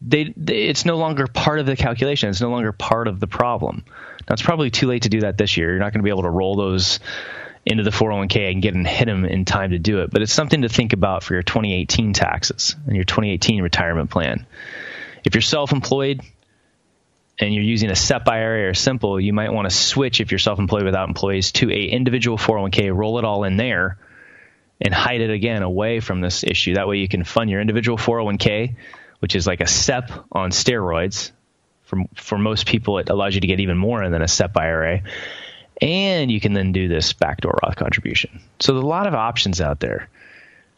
they, 0.01 0.33
they, 0.37 0.63
it's 0.63 0.85
no 0.85 0.97
longer 0.97 1.27
part 1.27 1.59
of 1.59 1.67
the 1.67 1.77
calculation. 1.77 2.31
It's 2.31 2.41
no 2.41 2.51
longer 2.51 2.73
part 2.73 3.09
of 3.09 3.21
the 3.21 3.27
problem. 3.27 3.85
Now 4.29 4.33
it's 4.33 4.43
probably 4.43 4.71
too 4.71 4.87
late 4.87 5.03
to 5.03 5.09
do 5.09 5.21
that 5.21 5.37
this 5.37 5.57
year. 5.57 5.71
You're 5.71 5.79
not 5.79 5.93
going 5.93 6.01
to 6.01 6.05
be 6.05 6.11
able 6.11 6.23
to 6.23 6.31
roll 6.31 6.57
those 6.57 7.01
into 7.67 7.83
the 7.83 7.91
401k 7.91 8.53
and 8.53 8.63
get 8.63 8.75
and 8.75 8.87
hit 8.87 9.07
them 9.07 9.25
in 9.25 9.45
time 9.45 9.71
to 9.71 9.79
do 9.79 10.01
it. 10.01 10.11
But 10.11 10.23
it's 10.23 10.33
something 10.33 10.63
to 10.63 10.69
think 10.69 10.93
about 10.93 11.23
for 11.23 11.35
your 11.35 11.43
2018 11.43 12.15
taxes 12.15 12.75
and 12.87 12.95
your 12.95 13.05
2018 13.05 13.63
retirement 13.63 14.11
plan. 14.11 14.47
If 15.25 15.35
you're 15.35 15.43
self-employed 15.43 16.23
and 17.39 17.55
you're 17.55 17.65
using 17.65 17.91
a 17.91 17.97
SEP 17.97 18.27
IRA 18.27 18.71
or 18.71 18.75
simple, 18.75 19.21
you 19.21 19.35
might 19.35 19.53
want 19.53 19.69
to 19.69 19.75
switch 19.75 20.23
if 20.23 20.33
you're 20.33 20.39
self-employed 20.39 20.85
without 20.85 21.09
employees 21.09 21.53
to 21.53 21.71
a 21.71 21.85
individual 21.85 22.39
401k, 22.39 22.95
roll 22.95 23.19
it 23.19 23.25
all 23.27 23.45
in 23.45 23.59
there 23.59 23.99
and 24.81 24.95
hide 24.95 25.21
it 25.21 25.31
again 25.31 25.63
away 25.63 26.01
from 26.01 26.23
this 26.23 26.43
issue. 26.43 26.75
That 26.75 26.89
way 26.89 26.97
you 26.97 27.09
can 27.09 27.25
fund 27.25 27.51
your 27.51 27.61
individual 27.61 27.99
401k 27.99 28.77
which 29.21 29.37
is 29.37 29.47
like 29.47 29.61
a 29.61 29.67
SEP 29.67 30.11
on 30.33 30.51
steroids. 30.51 31.31
For, 31.85 32.05
for 32.15 32.39
most 32.39 32.67
people, 32.67 32.99
it 32.99 33.09
allows 33.09 33.35
you 33.35 33.41
to 33.41 33.47
get 33.47 33.61
even 33.61 33.77
more 33.77 34.09
than 34.09 34.23
a 34.23 34.29
SEP 34.29 34.57
IRA. 34.57 35.03
And 35.81 36.31
you 36.31 36.41
can 36.41 36.53
then 36.53 36.73
do 36.73 36.89
this 36.89 37.13
backdoor 37.13 37.59
Roth 37.63 37.77
contribution. 37.77 38.41
So 38.61 38.75
there's 38.75 38.85
a 38.85 38.87
lot 38.87 39.07
of 39.07 39.15
options 39.15 39.61
out 39.61 39.81
there. 39.81 40.09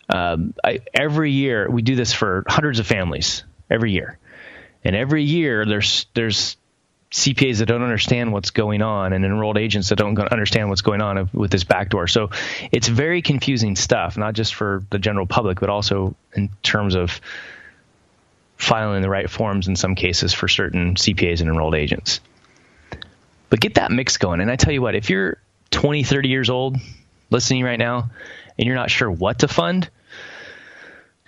Um, 0.08 0.54
I, 0.62 0.80
every 0.94 1.32
year, 1.32 1.70
we 1.70 1.82
do 1.82 1.96
this 1.96 2.12
for 2.12 2.44
hundreds 2.46 2.78
of 2.78 2.86
families 2.86 3.44
every 3.70 3.92
year. 3.92 4.18
And 4.84 4.96
every 4.96 5.24
year, 5.24 5.64
there's 5.64 6.06
there's 6.14 6.56
CPAs 7.12 7.58
that 7.58 7.66
don't 7.66 7.82
understand 7.82 8.32
what's 8.32 8.50
going 8.50 8.80
on 8.80 9.12
and 9.12 9.24
enrolled 9.24 9.58
agents 9.58 9.90
that 9.90 9.96
don't 9.96 10.18
understand 10.18 10.70
what's 10.70 10.80
going 10.80 11.02
on 11.02 11.28
with 11.32 11.50
this 11.50 11.62
backdoor. 11.62 12.06
So 12.06 12.30
it's 12.72 12.88
very 12.88 13.20
confusing 13.20 13.76
stuff, 13.76 14.16
not 14.16 14.32
just 14.32 14.54
for 14.54 14.82
the 14.90 14.98
general 14.98 15.26
public, 15.26 15.60
but 15.60 15.68
also 15.68 16.16
in 16.34 16.48
terms 16.62 16.94
of 16.94 17.20
filing 18.56 19.02
the 19.02 19.10
right 19.10 19.28
forms 19.28 19.68
in 19.68 19.76
some 19.76 19.94
cases 19.94 20.32
for 20.32 20.48
certain 20.48 20.94
CPAs 20.94 21.40
and 21.40 21.48
enrolled 21.48 21.74
agents. 21.74 22.20
But 23.50 23.60
get 23.60 23.74
that 23.74 23.90
mix 23.90 24.16
going. 24.16 24.40
And 24.40 24.50
I 24.50 24.56
tell 24.56 24.72
you 24.72 24.80
what, 24.80 24.94
if 24.94 25.10
you're 25.10 25.38
20, 25.70 26.04
30 26.04 26.28
years 26.28 26.48
old 26.48 26.76
listening 27.30 27.64
right 27.64 27.78
now 27.78 28.10
and 28.58 28.66
you're 28.66 28.76
not 28.76 28.90
sure 28.90 29.10
what 29.10 29.40
to 29.40 29.48
fund, 29.48 29.90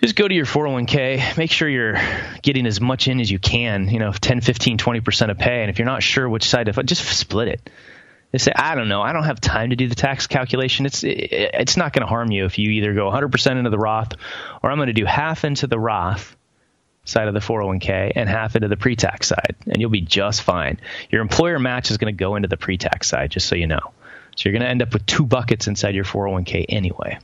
just 0.01 0.15
go 0.15 0.27
to 0.27 0.33
your 0.33 0.45
401k, 0.45 1.37
make 1.37 1.51
sure 1.51 1.69
you're 1.69 1.99
getting 2.41 2.65
as 2.65 2.81
much 2.81 3.07
in 3.07 3.19
as 3.19 3.29
you 3.29 3.39
can, 3.39 3.89
you 3.89 3.99
know, 3.99 4.11
10, 4.11 4.41
15, 4.41 4.77
20% 4.77 5.31
of 5.31 5.37
pay. 5.37 5.61
And 5.61 5.69
if 5.69 5.79
you're 5.79 5.85
not 5.85 6.03
sure 6.03 6.27
which 6.27 6.47
side 6.47 6.65
to 6.65 6.73
fund, 6.73 6.87
just 6.87 7.03
split 7.03 7.47
it. 7.47 7.69
They 8.31 8.39
say, 8.39 8.51
I 8.53 8.75
don't 8.75 8.89
know, 8.89 9.01
I 9.01 9.13
don't 9.13 9.23
have 9.23 9.39
time 9.39 9.69
to 9.69 9.75
do 9.75 9.87
the 9.87 9.95
tax 9.95 10.27
calculation. 10.27 10.85
It's 10.85 11.03
it, 11.03 11.31
it's 11.31 11.77
not 11.77 11.93
going 11.93 12.01
to 12.01 12.07
harm 12.07 12.31
you 12.31 12.45
if 12.45 12.59
you 12.59 12.71
either 12.71 12.93
go 12.93 13.09
100% 13.09 13.57
into 13.57 13.69
the 13.69 13.77
Roth 13.77 14.13
or 14.61 14.71
I'm 14.71 14.77
going 14.77 14.87
to 14.87 14.93
do 14.93 15.05
half 15.05 15.45
into 15.45 15.67
the 15.67 15.79
Roth 15.79 16.34
side 17.05 17.27
of 17.27 17.33
the 17.33 17.39
401k 17.39 18.13
and 18.15 18.27
half 18.27 18.55
into 18.55 18.67
the 18.67 18.77
pre-tax 18.77 19.27
side, 19.27 19.55
and 19.67 19.79
you'll 19.79 19.89
be 19.89 20.01
just 20.01 20.41
fine. 20.41 20.79
Your 21.09 21.21
employer 21.21 21.59
match 21.59 21.91
is 21.91 21.97
going 21.97 22.13
to 22.13 22.17
go 22.17 22.35
into 22.35 22.47
the 22.47 22.57
pre-tax 22.57 23.07
side, 23.07 23.31
just 23.31 23.47
so 23.47 23.55
you 23.55 23.67
know. 23.67 23.91
So 24.35 24.49
you're 24.49 24.53
going 24.53 24.63
to 24.63 24.69
end 24.69 24.81
up 24.81 24.91
with 24.91 25.05
two 25.05 25.25
buckets 25.25 25.67
inside 25.67 25.95
your 25.95 26.03
401k 26.03 26.65
anyway. 26.67 27.19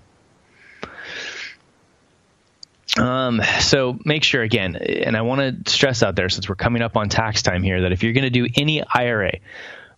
Um, 2.97 3.41
so 3.59 3.97
make 4.05 4.23
sure 4.23 4.41
again, 4.41 4.75
and 4.75 5.15
I 5.15 5.21
want 5.21 5.65
to 5.65 5.71
stress 5.71 6.03
out 6.03 6.15
there 6.15 6.29
since 6.29 6.47
we're 6.47 6.55
coming 6.55 6.81
up 6.81 6.97
on 6.97 7.09
tax 7.09 7.41
time 7.41 7.63
here, 7.63 7.81
that 7.81 7.91
if 7.91 8.03
you're 8.03 8.13
going 8.13 8.23
to 8.23 8.29
do 8.29 8.47
any 8.55 8.83
IRA, 8.83 9.39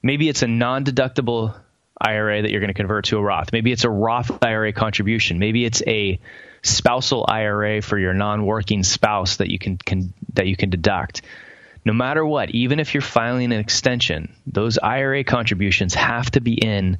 maybe 0.02 0.30
it's 0.30 0.43
a 0.43 0.48
non-deductible 0.48 1.56
IRA 2.00 2.41
that 2.41 2.52
you're 2.52 2.60
going 2.60 2.69
to 2.69 2.76
convert 2.76 3.06
to 3.06 3.17
a 3.17 3.22
Roth. 3.22 3.52
Maybe 3.52 3.72
it's 3.72 3.84
a 3.84 3.89
Roth 3.89 4.43
IRA 4.43 4.74
contribution. 4.74 5.39
Maybe 5.39 5.65
it's 5.65 5.82
a 5.88 6.19
spousal 6.63 7.26
IRA 7.28 7.82
for 7.82 7.99
your 7.99 8.13
non-working 8.13 8.84
spouse 8.84 9.38
that 9.38 9.49
you 9.49 9.60
can, 9.60 9.78
can 9.78 10.13
that 10.34 10.47
you 10.47 10.56
can 10.56 10.69
deduct. 10.69 11.21
No 11.86 11.93
matter 11.93 12.26
what, 12.26 12.49
even 12.52 12.80
if 12.80 12.93
you're 12.93 13.02
filing 13.02 13.52
an 13.52 13.60
extension, 13.60 14.34
those 14.47 14.80
IRA 14.80 15.23
contributions 15.26 15.93
have 15.93 16.32
to 16.32 16.39
be 16.39 16.54
in 16.54 16.97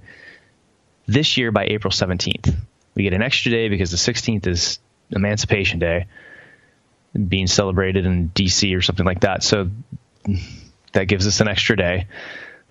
this 1.08 1.38
year 1.38 1.52
by 1.52 1.66
April 1.66 1.92
17th. 1.92 2.54
We 2.94 3.04
get 3.04 3.14
an 3.14 3.24
extra 3.24 3.52
day 3.52 3.70
because 3.70 3.92
the 3.92 3.98
16th 3.98 4.46
is 4.46 4.80
Emancipation 5.12 5.80
Day 5.80 6.06
being 7.28 7.48
celebrated 7.48 8.06
in 8.06 8.30
DC 8.30 8.76
or 8.76 8.82
something 8.82 9.06
like 9.06 9.22
that. 9.22 9.44
So 9.44 9.70
that 10.92 11.06
gives 11.06 11.28
us 11.28 11.40
an 11.40 11.48
extra 11.48 11.78
day. 11.78 12.08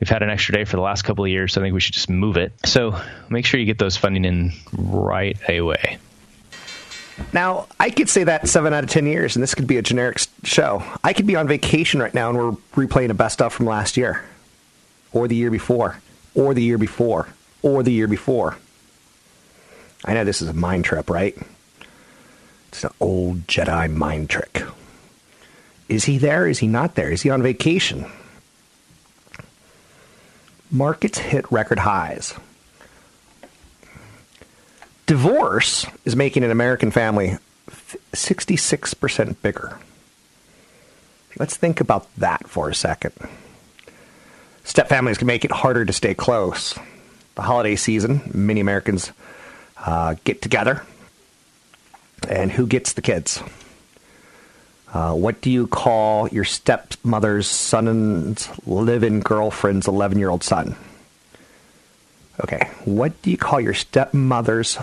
We've 0.00 0.08
had 0.08 0.22
an 0.22 0.30
extra 0.30 0.54
day 0.54 0.64
for 0.64 0.76
the 0.76 0.82
last 0.82 1.02
couple 1.02 1.24
of 1.24 1.30
years, 1.30 1.54
so 1.54 1.60
I 1.60 1.64
think 1.64 1.74
we 1.74 1.80
should 1.80 1.94
just 1.94 2.10
move 2.10 2.36
it. 2.36 2.52
So 2.66 3.00
make 3.30 3.46
sure 3.46 3.60
you 3.60 3.66
get 3.66 3.78
those 3.78 3.96
funding 3.96 4.24
in 4.24 4.52
right 4.72 5.38
away. 5.48 5.98
Now, 7.32 7.66
I 7.78 7.90
could 7.90 8.08
say 8.08 8.24
that 8.24 8.48
seven 8.48 8.72
out 8.72 8.84
of 8.84 8.90
10 8.90 9.06
years, 9.06 9.36
and 9.36 9.42
this 9.42 9.54
could 9.54 9.66
be 9.66 9.76
a 9.76 9.82
generic 9.82 10.18
show. 10.44 10.82
I 11.04 11.12
could 11.12 11.26
be 11.26 11.36
on 11.36 11.46
vacation 11.46 12.00
right 12.00 12.12
now 12.14 12.28
and 12.30 12.38
we're 12.38 12.86
replaying 12.86 13.10
a 13.10 13.14
best 13.14 13.42
of 13.42 13.52
from 13.52 13.66
last 13.66 13.96
year. 13.96 14.22
or 15.12 15.28
the 15.28 15.36
year 15.36 15.50
before, 15.50 16.00
or 16.34 16.54
the 16.54 16.62
year 16.62 16.78
before, 16.78 17.28
or 17.60 17.82
the 17.82 17.92
year 17.92 18.08
before. 18.08 18.56
I 20.06 20.14
know 20.14 20.24
this 20.24 20.40
is 20.40 20.48
a 20.48 20.54
mind 20.54 20.86
trip, 20.86 21.10
right? 21.10 21.36
It's 22.68 22.82
an 22.82 22.92
old 22.98 23.46
Jedi 23.46 23.92
mind 23.92 24.30
trick. 24.30 24.62
Is 25.90 26.04
he 26.04 26.16
there? 26.16 26.46
Is 26.46 26.60
he 26.60 26.66
not 26.66 26.94
there? 26.94 27.10
Is 27.10 27.20
he 27.20 27.28
on 27.28 27.42
vacation? 27.42 28.06
Markets 30.70 31.18
hit 31.18 31.50
record 31.52 31.80
highs. 31.80 32.32
Divorce 35.06 35.86
is 36.04 36.16
making 36.16 36.44
an 36.44 36.50
American 36.50 36.90
family 36.90 37.36
66% 38.12 39.36
bigger. 39.42 39.78
Let's 41.38 41.56
think 41.56 41.80
about 41.80 42.14
that 42.16 42.46
for 42.46 42.68
a 42.68 42.74
second. 42.74 43.12
Step 44.64 44.88
families 44.88 45.18
can 45.18 45.26
make 45.26 45.44
it 45.44 45.50
harder 45.50 45.84
to 45.84 45.92
stay 45.92 46.14
close. 46.14 46.74
The 47.34 47.42
holiday 47.42 47.76
season, 47.76 48.20
many 48.32 48.60
Americans 48.60 49.10
uh, 49.78 50.14
get 50.24 50.42
together. 50.42 50.82
And 52.28 52.52
who 52.52 52.66
gets 52.66 52.92
the 52.92 53.02
kids? 53.02 53.42
Uh, 54.92 55.14
what 55.14 55.40
do 55.40 55.50
you 55.50 55.66
call 55.66 56.28
your 56.28 56.44
stepmother's 56.44 57.48
son's 57.48 58.48
live-in 58.66 59.20
girlfriend's 59.20 59.86
11-year-old 59.86 60.44
son? 60.44 60.76
Okay, 62.40 62.70
what 62.84 63.20
do 63.22 63.30
you 63.30 63.36
call 63.36 63.60
your 63.60 63.74
stepmother's 63.74 64.78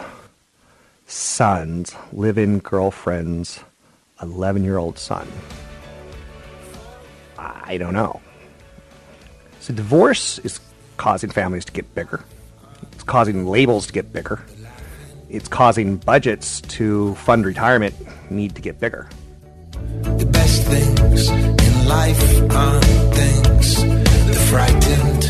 son's 1.07 1.95
live-in 2.13 2.59
girlfriend's 2.59 3.59
11-year-old 4.19 4.99
son? 4.99 5.27
I 7.37 7.77
don't 7.77 7.93
know. 7.93 8.21
So 9.59 9.73
divorce 9.73 10.39
is 10.39 10.59
causing 10.97 11.29
families 11.29 11.65
to 11.65 11.71
get 11.71 11.93
bigger. 11.95 12.23
It's 12.93 13.03
causing 13.03 13.45
labels 13.47 13.87
to 13.87 13.93
get 13.93 14.11
bigger. 14.11 14.43
It's 15.29 15.47
causing 15.47 15.97
budgets 15.97 16.61
to 16.61 17.15
fund 17.15 17.45
retirement 17.45 17.95
need 18.31 18.55
to 18.55 18.61
get 18.61 18.79
bigger. 18.79 19.09
The 19.71 20.27
best 20.31 20.63
things 20.63 21.29
in 21.29 21.87
life 21.87 22.51
aren't 22.51 22.85
things 23.15 23.83
they're 23.83 24.33
frightened, 24.47 25.27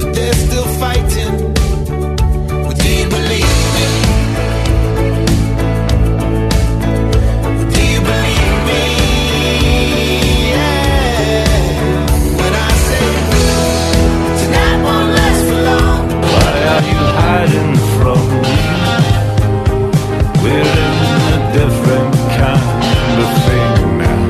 but 0.00 0.14
they're 0.14 0.34
still 0.34 0.67
fighting. 0.78 1.54
Well, 2.62 2.72
do 2.72 2.88
you 2.88 3.08
believe 3.08 3.62
me? 3.74 3.86
Do 7.74 7.80
you 7.92 8.00
believe 8.00 8.58
me? 8.68 8.82
Yeah. 10.54 11.46
When 12.38 12.54
I 12.54 12.70
say 12.86 13.08
tonight 14.40 14.78
won't 14.84 15.10
last 15.18 15.42
for 15.48 15.60
long. 15.68 16.02
Why 16.32 16.52
are 16.72 16.84
you 16.90 17.00
hiding 17.20 17.74
from 17.96 18.22
me? 18.42 18.58
We're 20.42 20.62
in 20.62 21.28
a 21.34 21.40
different 21.58 22.14
kind 22.38 23.16
of 23.24 23.30
thing 23.46 23.74
now. 23.98 24.20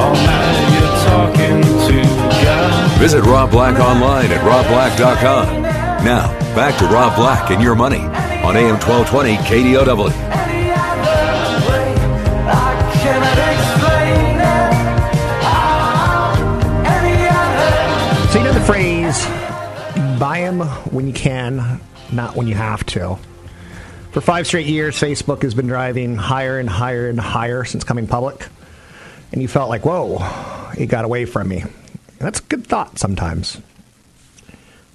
Oh, 0.00 0.14
now 0.30 0.50
you're 0.74 0.96
talking 1.10 1.58
to 1.88 1.96
God. 2.44 2.98
Visit 2.98 3.22
Rob 3.24 3.50
Black 3.50 3.78
online 3.78 4.30
at 4.32 4.40
robblack.com. 4.40 5.71
Now, 6.04 6.36
back 6.56 6.76
to 6.78 6.86
Rob 6.86 7.14
Black 7.14 7.50
and 7.50 7.62
your 7.62 7.76
money 7.76 8.00
on 8.00 8.56
AM 8.56 8.80
1220 8.80 9.36
KDOW. 9.36 10.10
So 18.32 18.38
you 18.38 18.44
know 18.44 18.52
the 18.52 18.60
phrase, 18.62 19.24
buy 20.18 20.40
them 20.40 20.60
when 20.90 21.06
you 21.06 21.12
can, 21.12 21.80
not 22.10 22.34
when 22.34 22.48
you 22.48 22.54
have 22.54 22.84
to. 22.86 23.16
For 24.10 24.20
five 24.20 24.48
straight 24.48 24.66
years, 24.66 24.96
Facebook 24.98 25.42
has 25.42 25.54
been 25.54 25.68
driving 25.68 26.16
higher 26.16 26.58
and 26.58 26.68
higher 26.68 27.08
and 27.08 27.20
higher 27.20 27.64
since 27.64 27.84
coming 27.84 28.08
public. 28.08 28.48
And 29.30 29.40
you 29.40 29.46
felt 29.46 29.68
like, 29.68 29.84
whoa, 29.84 30.18
it 30.76 30.86
got 30.86 31.04
away 31.04 31.26
from 31.26 31.48
me. 31.48 31.60
And 31.60 31.70
that's 32.18 32.40
a 32.40 32.44
good 32.44 32.66
thought 32.66 32.98
sometimes. 32.98 33.60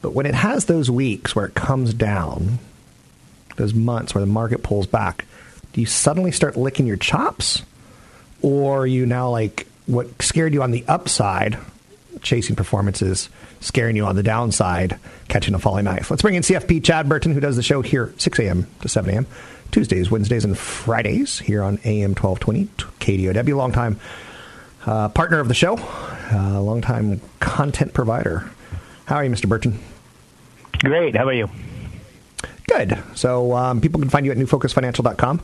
But 0.01 0.13
when 0.13 0.25
it 0.25 0.35
has 0.35 0.65
those 0.65 0.89
weeks 0.89 1.35
where 1.35 1.45
it 1.45 1.55
comes 1.55 1.93
down, 1.93 2.59
those 3.55 3.73
months 3.73 4.13
where 4.13 4.21
the 4.21 4.31
market 4.31 4.63
pulls 4.63 4.87
back, 4.87 5.25
do 5.73 5.81
you 5.81 5.87
suddenly 5.87 6.31
start 6.31 6.55
licking 6.55 6.87
your 6.87 6.97
chops? 6.97 7.63
Or 8.41 8.81
are 8.81 8.87
you 8.87 9.05
now 9.05 9.29
like 9.29 9.67
what 9.87 10.21
scared 10.21 10.53
you 10.53 10.61
on 10.61 10.71
the 10.71 10.85
upside, 10.87 11.57
chasing 12.21 12.55
performances, 12.55 13.29
scaring 13.59 13.95
you 13.95 14.05
on 14.05 14.15
the 14.15 14.23
downside, 14.23 14.99
catching 15.27 15.55
a 15.55 15.59
falling 15.59 15.85
knife? 15.85 16.11
Let's 16.11 16.21
bring 16.21 16.35
in 16.35 16.43
CFP 16.43 16.83
Chad 16.83 17.09
Burton, 17.09 17.33
who 17.33 17.39
does 17.39 17.55
the 17.55 17.63
show 17.63 17.81
here 17.81 18.13
6 18.17 18.39
a.m. 18.39 18.67
to 18.81 18.89
7 18.89 19.13
a.m. 19.13 19.27
Tuesdays, 19.71 20.09
Wednesdays, 20.09 20.45
and 20.45 20.57
Fridays 20.57 21.39
here 21.39 21.63
on 21.63 21.79
AM 21.83 22.15
1220 22.15 22.67
KDOW. 22.99 23.55
Longtime 23.55 23.99
uh, 24.85 25.09
partner 25.09 25.39
of 25.39 25.47
the 25.47 25.53
show, 25.53 25.77
uh, 26.31 26.61
longtime 26.61 27.19
content 27.39 27.93
provider. 27.93 28.49
How 29.07 29.15
are 29.15 29.23
you, 29.23 29.29
Mr. 29.29 29.47
Burton? 29.47 29.79
Great. 30.79 31.15
How 31.15 31.23
about 31.23 31.35
you? 31.35 31.49
Good. 32.67 33.01
So 33.15 33.55
um, 33.55 33.79
people 33.79 34.01
can 34.01 34.09
find 34.09 34.25
you 34.25 34.33
at 34.33 34.37
newfocusfinancial.com. 34.37 35.41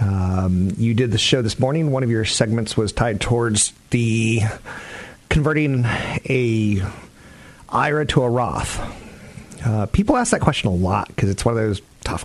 Um, 0.00 0.72
you 0.78 0.94
did 0.94 1.10
the 1.10 1.18
show 1.18 1.42
this 1.42 1.58
morning. 1.58 1.90
One 1.90 2.02
of 2.02 2.10
your 2.10 2.24
segments 2.24 2.78
was 2.78 2.92
tied 2.92 3.20
towards 3.20 3.74
the 3.90 4.40
converting 5.28 5.84
a 5.84 6.82
IRA 7.68 8.06
to 8.06 8.22
a 8.22 8.30
Roth. 8.30 8.80
Uh, 9.66 9.84
people 9.84 10.16
ask 10.16 10.30
that 10.30 10.40
question 10.40 10.70
a 10.70 10.74
lot 10.74 11.08
because 11.08 11.28
it's 11.28 11.44
one 11.44 11.54
of 11.54 11.60
those 11.60 11.82
tough 12.04 12.24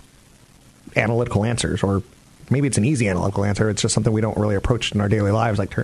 analytical 0.96 1.44
answers, 1.44 1.82
or 1.82 2.02
maybe 2.50 2.66
it's 2.66 2.78
an 2.78 2.84
easy 2.84 3.08
analytical 3.08 3.44
answer. 3.44 3.68
It's 3.70 3.82
just 3.82 3.94
something 3.94 4.12
we 4.12 4.20
don't 4.20 4.36
really 4.36 4.54
approach 4.56 4.92
in 4.92 5.00
our 5.00 5.08
daily 5.08 5.30
lives, 5.30 5.58
like 5.58 5.74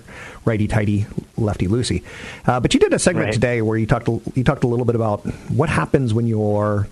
righty 0.45 0.69
tighty, 0.69 1.07
lefty 1.37 1.67
loosey. 1.69 2.03
Uh, 2.47 2.61
but 2.61 2.75
you 2.75 2.81
did 2.81 2.93
a 2.93 2.99
segment 2.99 3.27
Right. 3.27 3.35
today 3.35 3.63
where 3.63 3.77
you 3.79 3.87
talked 3.87 4.09
a- 4.09 4.21
you 4.35 4.45
talked 4.45 4.65
a 4.65 4.67
little 4.69 4.85
bit 4.87 4.95
about 4.95 5.21
what 5.51 5.69
happens 5.69 6.13
when 6.15 6.27
your 6.27 6.87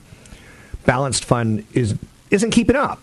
balanced 0.87 1.25
fund 1.25 1.65
is 1.75 1.95
isn't 2.31 2.51
keeping 2.51 2.77
up, 2.77 3.03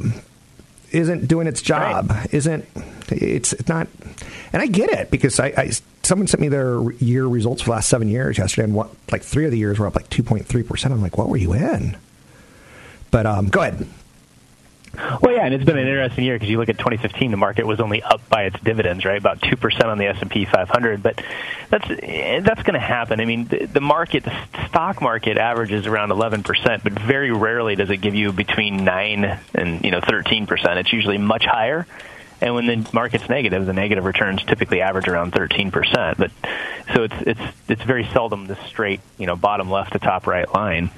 isn't 0.91 1.28
doing 1.28 1.47
its 1.47 1.62
job, 1.62 2.12
isn't 2.32 2.65
it's 3.10 3.54
it's 3.54 3.67
not. 3.67 3.88
And 4.54 4.62
I 4.62 4.67
get 4.67 4.89
it 4.91 5.12
because 5.12 5.39
I, 5.39 5.47
I 5.58 5.71
someone 6.04 6.28
sent 6.28 6.39
me 6.41 6.47
their 6.47 6.91
year 6.93 7.25
results 7.28 7.62
for 7.62 7.67
the 7.67 7.71
last 7.73 7.89
seven 7.89 8.08
years 8.08 8.38
yesterday, 8.38 8.63
and 8.65 8.73
what 8.73 8.89
like 9.12 9.21
three 9.23 9.45
of 9.45 9.51
the 9.51 9.58
years 9.58 9.78
were 9.80 9.88
up 9.88 9.95
like 9.95 10.10
two 10.10 10.23
point 10.23 10.45
three 10.45 10.63
percent. 10.63 10.93
I'm 10.93 11.01
like, 11.01 11.17
what 11.17 11.28
were 11.30 11.38
you 11.38 11.54
in? 11.54 11.97
But 13.12 13.25
um, 13.25 13.47
go 13.47 13.62
ahead. 13.62 13.88
Well, 15.21 15.34
yeah, 15.34 15.45
and 15.45 15.53
it's 15.53 15.63
been 15.63 15.77
an 15.77 15.88
interesting 15.88 16.23
year 16.23 16.36
because 16.36 16.49
you 16.49 16.58
look 16.58 16.69
at 16.69 16.77
2015, 16.77 17.31
the 17.31 17.38
market 17.38 17.65
was 17.65 17.79
only 17.79 18.01
up 18.01 18.27
by 18.29 18.43
its 18.43 18.60
dividends, 18.62 19.05
right? 19.05 19.17
About 19.17 19.41
two 19.41 19.55
percent 19.55 19.86
on 19.86 19.97
the 19.97 20.08
S&P 20.08 20.45
500, 20.45 21.03
but 21.03 21.21
that's 21.69 21.86
eh, 21.89 22.39
that's 22.41 22.63
going 22.63 22.73
to 22.73 22.79
happen. 22.79 23.19
I 23.19 23.25
mean, 23.25 23.45
the, 23.45 23.65
the 23.65 23.81
market, 23.81 24.23
the 24.23 24.36
stock 24.67 25.01
market, 25.01 25.38
averages 25.38 25.88
around 25.88 26.12
11 26.12 26.43
percent, 26.43 26.84
but 26.84 26.93
very 26.93 27.31
rarely 27.31 27.75
does 27.75 27.89
it 27.89 27.97
give 27.97 28.15
you 28.15 28.31
between 28.31 28.84
nine 28.84 29.39
and 29.53 29.84
you 29.84 29.91
know 29.91 30.01
13 30.01 30.47
percent. 30.47 30.79
It's 30.79 30.93
usually 30.93 31.17
much 31.17 31.45
higher. 31.45 31.86
And 32.41 32.53
when 32.53 32.65
the 32.65 32.89
market's 32.91 33.29
negative, 33.29 33.65
the 33.65 33.73
negative 33.73 34.03
returns 34.03 34.43
typically 34.43 34.81
average 34.81 35.08
around 35.08 35.31
13%. 35.31 36.17
But 36.17 36.31
so 36.93 37.03
it's 37.03 37.15
it's 37.21 37.41
it's 37.69 37.84
very 37.84 38.05
seldom 38.12 38.47
the 38.47 38.58
straight, 38.67 38.99
you 39.17 39.25
know, 39.25 39.36
bottom 39.36 39.71
left 39.71 39.93
to 39.93 39.99
top 39.99 40.27
right 40.27 40.51
line. 40.53 40.91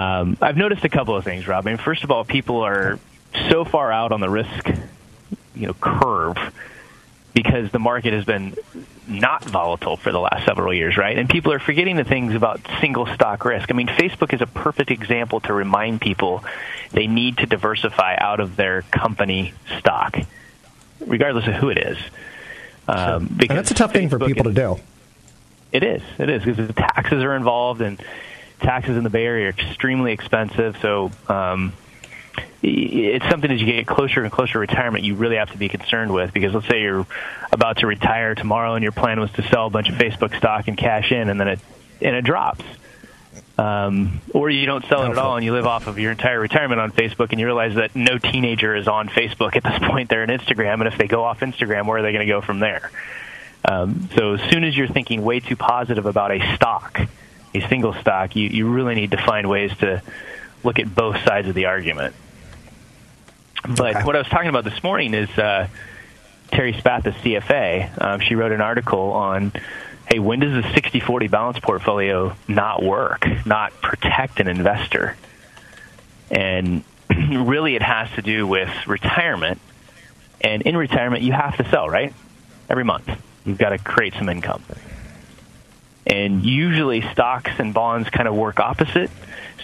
Um, 0.00 0.36
I've 0.40 0.56
noticed 0.56 0.84
a 0.84 0.88
couple 0.88 1.14
of 1.14 1.24
things, 1.24 1.46
Rob. 1.46 1.66
I 1.66 1.70
mean, 1.70 1.78
first 1.78 2.04
of 2.04 2.10
all, 2.10 2.24
people 2.24 2.62
are 2.62 2.98
so 3.50 3.64
far 3.64 3.92
out 3.92 4.12
on 4.12 4.20
the 4.20 4.30
risk, 4.30 4.68
you 5.54 5.66
know, 5.66 5.74
curve 5.74 6.36
because 7.34 7.70
the 7.70 7.78
market 7.78 8.12
has 8.14 8.24
been 8.24 8.56
not 9.06 9.44
volatile 9.44 9.96
for 9.96 10.10
the 10.10 10.18
last 10.18 10.46
several 10.46 10.72
years, 10.72 10.96
right? 10.96 11.18
And 11.18 11.28
people 11.28 11.52
are 11.52 11.58
forgetting 11.58 11.96
the 11.96 12.04
things 12.04 12.34
about 12.34 12.60
single 12.80 13.06
stock 13.14 13.44
risk. 13.44 13.70
I 13.70 13.74
mean, 13.74 13.88
Facebook 13.88 14.32
is 14.32 14.40
a 14.40 14.46
perfect 14.46 14.90
example 14.90 15.40
to 15.40 15.52
remind 15.52 16.00
people 16.00 16.44
they 16.92 17.06
need 17.06 17.38
to 17.38 17.46
diversify 17.46 18.16
out 18.16 18.40
of 18.40 18.56
their 18.56 18.82
company 18.82 19.52
stock, 19.78 20.16
regardless 21.06 21.46
of 21.46 21.54
who 21.54 21.68
it 21.68 21.78
is. 21.78 21.98
Um, 22.88 23.36
And 23.40 23.50
that's 23.50 23.70
a 23.70 23.74
tough 23.74 23.92
thing 23.92 24.08
for 24.08 24.18
people 24.18 24.48
is- 24.48 24.54
to 24.54 24.60
do. 24.60 24.80
it 25.72 25.82
is. 25.84 26.02
It 26.18 26.30
is 26.30 26.42
because 26.44 26.66
the 26.66 26.72
taxes 26.72 27.22
are 27.22 27.36
involved, 27.36 27.80
and 27.82 28.00
taxes 28.60 28.96
in 28.96 29.04
the 29.04 29.10
Bay 29.10 29.24
Area 29.24 29.46
are 29.46 29.50
extremely 29.50 30.12
expensive. 30.12 30.76
So 30.80 31.10
um, 31.28 31.72
it's 32.62 33.28
something 33.28 33.50
as 33.50 33.60
you 33.60 33.66
get 33.66 33.86
closer 33.86 34.22
and 34.22 34.32
closer 34.32 34.54
to 34.54 34.58
retirement, 34.58 35.04
you 35.04 35.14
really 35.14 35.36
have 35.36 35.50
to 35.52 35.58
be 35.58 35.68
concerned 35.68 36.12
with. 36.12 36.32
Because 36.32 36.54
let's 36.54 36.68
say 36.68 36.82
you're 36.82 37.06
about 37.52 37.78
to 37.78 37.86
retire 37.86 38.34
tomorrow, 38.34 38.74
and 38.74 38.82
your 38.82 38.92
plan 38.92 39.20
was 39.20 39.32
to 39.32 39.42
sell 39.48 39.66
a 39.66 39.70
bunch 39.70 39.88
of 39.88 39.96
Facebook 39.96 40.36
stock 40.36 40.68
and 40.68 40.76
cash 40.76 41.12
in, 41.12 41.28
and 41.28 41.40
then 41.40 41.48
it 41.48 41.60
and 42.00 42.16
it 42.16 42.24
drops. 42.24 42.64
Um, 43.58 44.22
or 44.32 44.48
you 44.48 44.64
don't 44.64 44.84
sell 44.86 45.02
it 45.04 45.10
at 45.10 45.18
all 45.18 45.36
and 45.36 45.44
you 45.44 45.52
live 45.52 45.66
off 45.66 45.86
of 45.86 45.98
your 45.98 46.10
entire 46.12 46.40
retirement 46.40 46.80
on 46.80 46.92
Facebook 46.92 47.30
and 47.30 47.38
you 47.38 47.44
realize 47.44 47.74
that 47.74 47.94
no 47.94 48.16
teenager 48.16 48.74
is 48.74 48.88
on 48.88 49.10
Facebook 49.10 49.54
at 49.54 49.62
this 49.62 49.78
point. 49.90 50.08
They're 50.08 50.22
on 50.22 50.28
Instagram, 50.28 50.74
and 50.74 50.86
if 50.86 50.96
they 50.96 51.06
go 51.06 51.24
off 51.24 51.40
Instagram, 51.40 51.86
where 51.86 51.98
are 51.98 52.02
they 52.02 52.12
going 52.12 52.26
to 52.26 52.32
go 52.32 52.40
from 52.40 52.60
there? 52.60 52.90
Um, 53.64 54.08
so 54.16 54.34
as 54.34 54.50
soon 54.50 54.64
as 54.64 54.74
you're 54.74 54.88
thinking 54.88 55.22
way 55.22 55.40
too 55.40 55.56
positive 55.56 56.06
about 56.06 56.30
a 56.30 56.56
stock, 56.56 57.00
a 57.54 57.68
single 57.68 57.94
stock, 57.94 58.36
you, 58.36 58.48
you 58.48 58.68
really 58.68 58.94
need 58.94 59.10
to 59.12 59.16
find 59.16 59.48
ways 59.48 59.76
to 59.78 60.02
look 60.62 60.78
at 60.78 60.94
both 60.94 61.16
sides 61.24 61.48
of 61.48 61.54
the 61.54 61.66
argument. 61.66 62.14
But 63.62 63.96
okay. 63.96 64.04
what 64.04 64.16
I 64.16 64.18
was 64.18 64.28
talking 64.28 64.48
about 64.48 64.64
this 64.64 64.82
morning 64.82 65.14
is 65.14 65.28
uh, 65.38 65.68
Terry 66.52 66.72
Spath, 66.74 67.04
the 67.04 67.10
CFA. 67.10 68.00
Um, 68.00 68.20
she 68.20 68.34
wrote 68.34 68.52
an 68.52 68.60
article 68.60 69.12
on, 69.12 69.52
hey, 70.06 70.18
when 70.18 70.40
does 70.40 70.52
the 70.52 70.68
60-40 70.68 71.30
balance 71.30 71.58
portfolio 71.60 72.34
not 72.48 72.82
work, 72.82 73.26
not 73.44 73.72
protect 73.82 74.40
an 74.40 74.48
investor? 74.48 75.16
And 76.30 76.84
really 77.10 77.76
it 77.76 77.82
has 77.82 78.10
to 78.12 78.22
do 78.22 78.46
with 78.46 78.70
retirement. 78.86 79.60
And 80.40 80.62
in 80.62 80.76
retirement, 80.76 81.22
you 81.22 81.32
have 81.32 81.56
to 81.58 81.68
sell, 81.68 81.88
right? 81.88 82.14
Every 82.68 82.84
month. 82.84 83.10
You've 83.44 83.58
got 83.58 83.70
to 83.70 83.78
create 83.78 84.14
some 84.14 84.28
income. 84.28 84.62
And 86.06 86.44
usually 86.44 87.02
stocks 87.12 87.52
and 87.58 87.74
bonds 87.74 88.08
kind 88.10 88.26
of 88.26 88.34
work 88.34 88.58
opposite. 88.58 89.10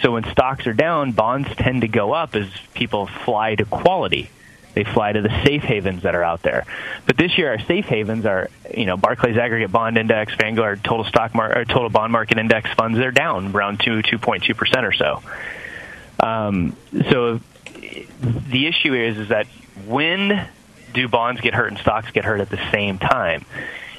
So 0.03 0.13
when 0.13 0.25
stocks 0.31 0.67
are 0.67 0.75
down, 0.75 1.13
bonds 1.13 1.49
tend 1.57 1.81
to 1.81 1.89
go 1.89 2.13
up 2.13 2.35
as 2.35 2.49
people 2.75 3.07
fly 3.07 3.55
to 3.55 3.65
quality. 3.65 4.29
They 4.75 4.85
fly 4.85 5.13
to 5.13 5.23
the 5.23 5.31
safe 5.43 5.63
havens 5.63 6.03
that 6.03 6.15
are 6.15 6.23
out 6.23 6.43
there. 6.43 6.67
But 7.07 7.17
this 7.17 7.39
year, 7.39 7.49
our 7.49 7.59
safe 7.61 7.87
havens 7.87 8.27
are, 8.27 8.51
you 8.77 8.85
know, 8.85 8.99
Barclays 8.99 9.39
Aggregate 9.39 9.73
Bond 9.73 9.97
Index, 9.97 10.35
Vanguard 10.35 10.85
Total 10.85 11.07
Stock 11.07 11.35
Mar- 11.35 11.59
or 11.59 11.65
Total 11.65 11.89
Bond 11.89 12.13
Market 12.13 12.37
Index 12.37 12.71
funds. 12.75 12.99
They're 12.99 13.11
down 13.11 13.57
around 13.57 13.81
two, 13.81 14.03
two 14.03 14.19
point 14.19 14.45
two 14.45 14.55
percent 14.55 14.85
or 14.85 14.93
so. 14.93 15.23
Um, 16.21 16.77
so 17.11 17.41
the 18.21 18.67
issue 18.67 18.93
is, 18.93 19.17
is 19.17 19.29
that 19.29 19.47
when 19.87 20.47
do 20.93 21.09
bonds 21.09 21.41
get 21.41 21.55
hurt 21.55 21.69
and 21.69 21.79
stocks 21.79 22.11
get 22.11 22.27
hurt 22.27 22.41
at 22.41 22.51
the 22.51 22.61
same 22.71 22.99
time? 22.99 23.47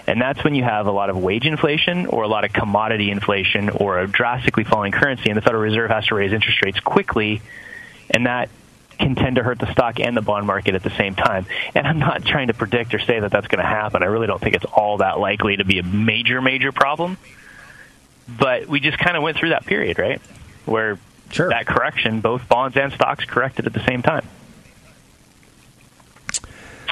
And 0.07 0.21
that's 0.21 0.41
when 0.43 0.55
you 0.55 0.63
have 0.63 0.87
a 0.87 0.91
lot 0.91 1.09
of 1.09 1.17
wage 1.17 1.45
inflation 1.45 2.05
or 2.05 2.23
a 2.23 2.27
lot 2.27 2.45
of 2.45 2.53
commodity 2.53 3.11
inflation 3.11 3.69
or 3.69 3.99
a 3.99 4.07
drastically 4.07 4.63
falling 4.63 4.93
currency, 4.93 5.29
and 5.29 5.35
the 5.35 5.41
Federal 5.41 5.61
Reserve 5.61 5.89
has 5.89 6.07
to 6.07 6.15
raise 6.15 6.31
interest 6.31 6.63
rates 6.63 6.79
quickly, 6.79 7.41
and 8.09 8.25
that 8.25 8.49
can 8.97 9.15
tend 9.15 9.35
to 9.35 9.43
hurt 9.43 9.59
the 9.59 9.71
stock 9.71 9.99
and 9.99 10.15
the 10.15 10.21
bond 10.21 10.47
market 10.47 10.75
at 10.75 10.81
the 10.81 10.89
same 10.91 11.13
time. 11.13 11.45
And 11.75 11.85
I'm 11.85 11.99
not 11.99 12.25
trying 12.25 12.47
to 12.47 12.53
predict 12.53 12.93
or 12.93 12.99
say 12.99 13.19
that 13.19 13.31
that's 13.31 13.47
going 13.47 13.61
to 13.61 13.67
happen. 13.67 14.01
I 14.01 14.07
really 14.07 14.27
don't 14.27 14.41
think 14.41 14.55
it's 14.55 14.65
all 14.65 14.97
that 14.97 15.19
likely 15.19 15.57
to 15.57 15.65
be 15.65 15.79
a 15.79 15.83
major, 15.83 16.41
major 16.41 16.71
problem. 16.71 17.17
But 18.27 18.67
we 18.67 18.79
just 18.79 18.97
kind 18.97 19.15
of 19.15 19.23
went 19.23 19.37
through 19.37 19.49
that 19.49 19.65
period, 19.65 19.99
right? 19.99 20.21
Where 20.65 20.97
sure. 21.31 21.49
that 21.49 21.67
correction, 21.67 22.21
both 22.21 22.47
bonds 22.49 22.75
and 22.75 22.91
stocks 22.91 23.25
corrected 23.25 23.67
at 23.67 23.73
the 23.73 23.85
same 23.85 24.01
time. 24.01 24.27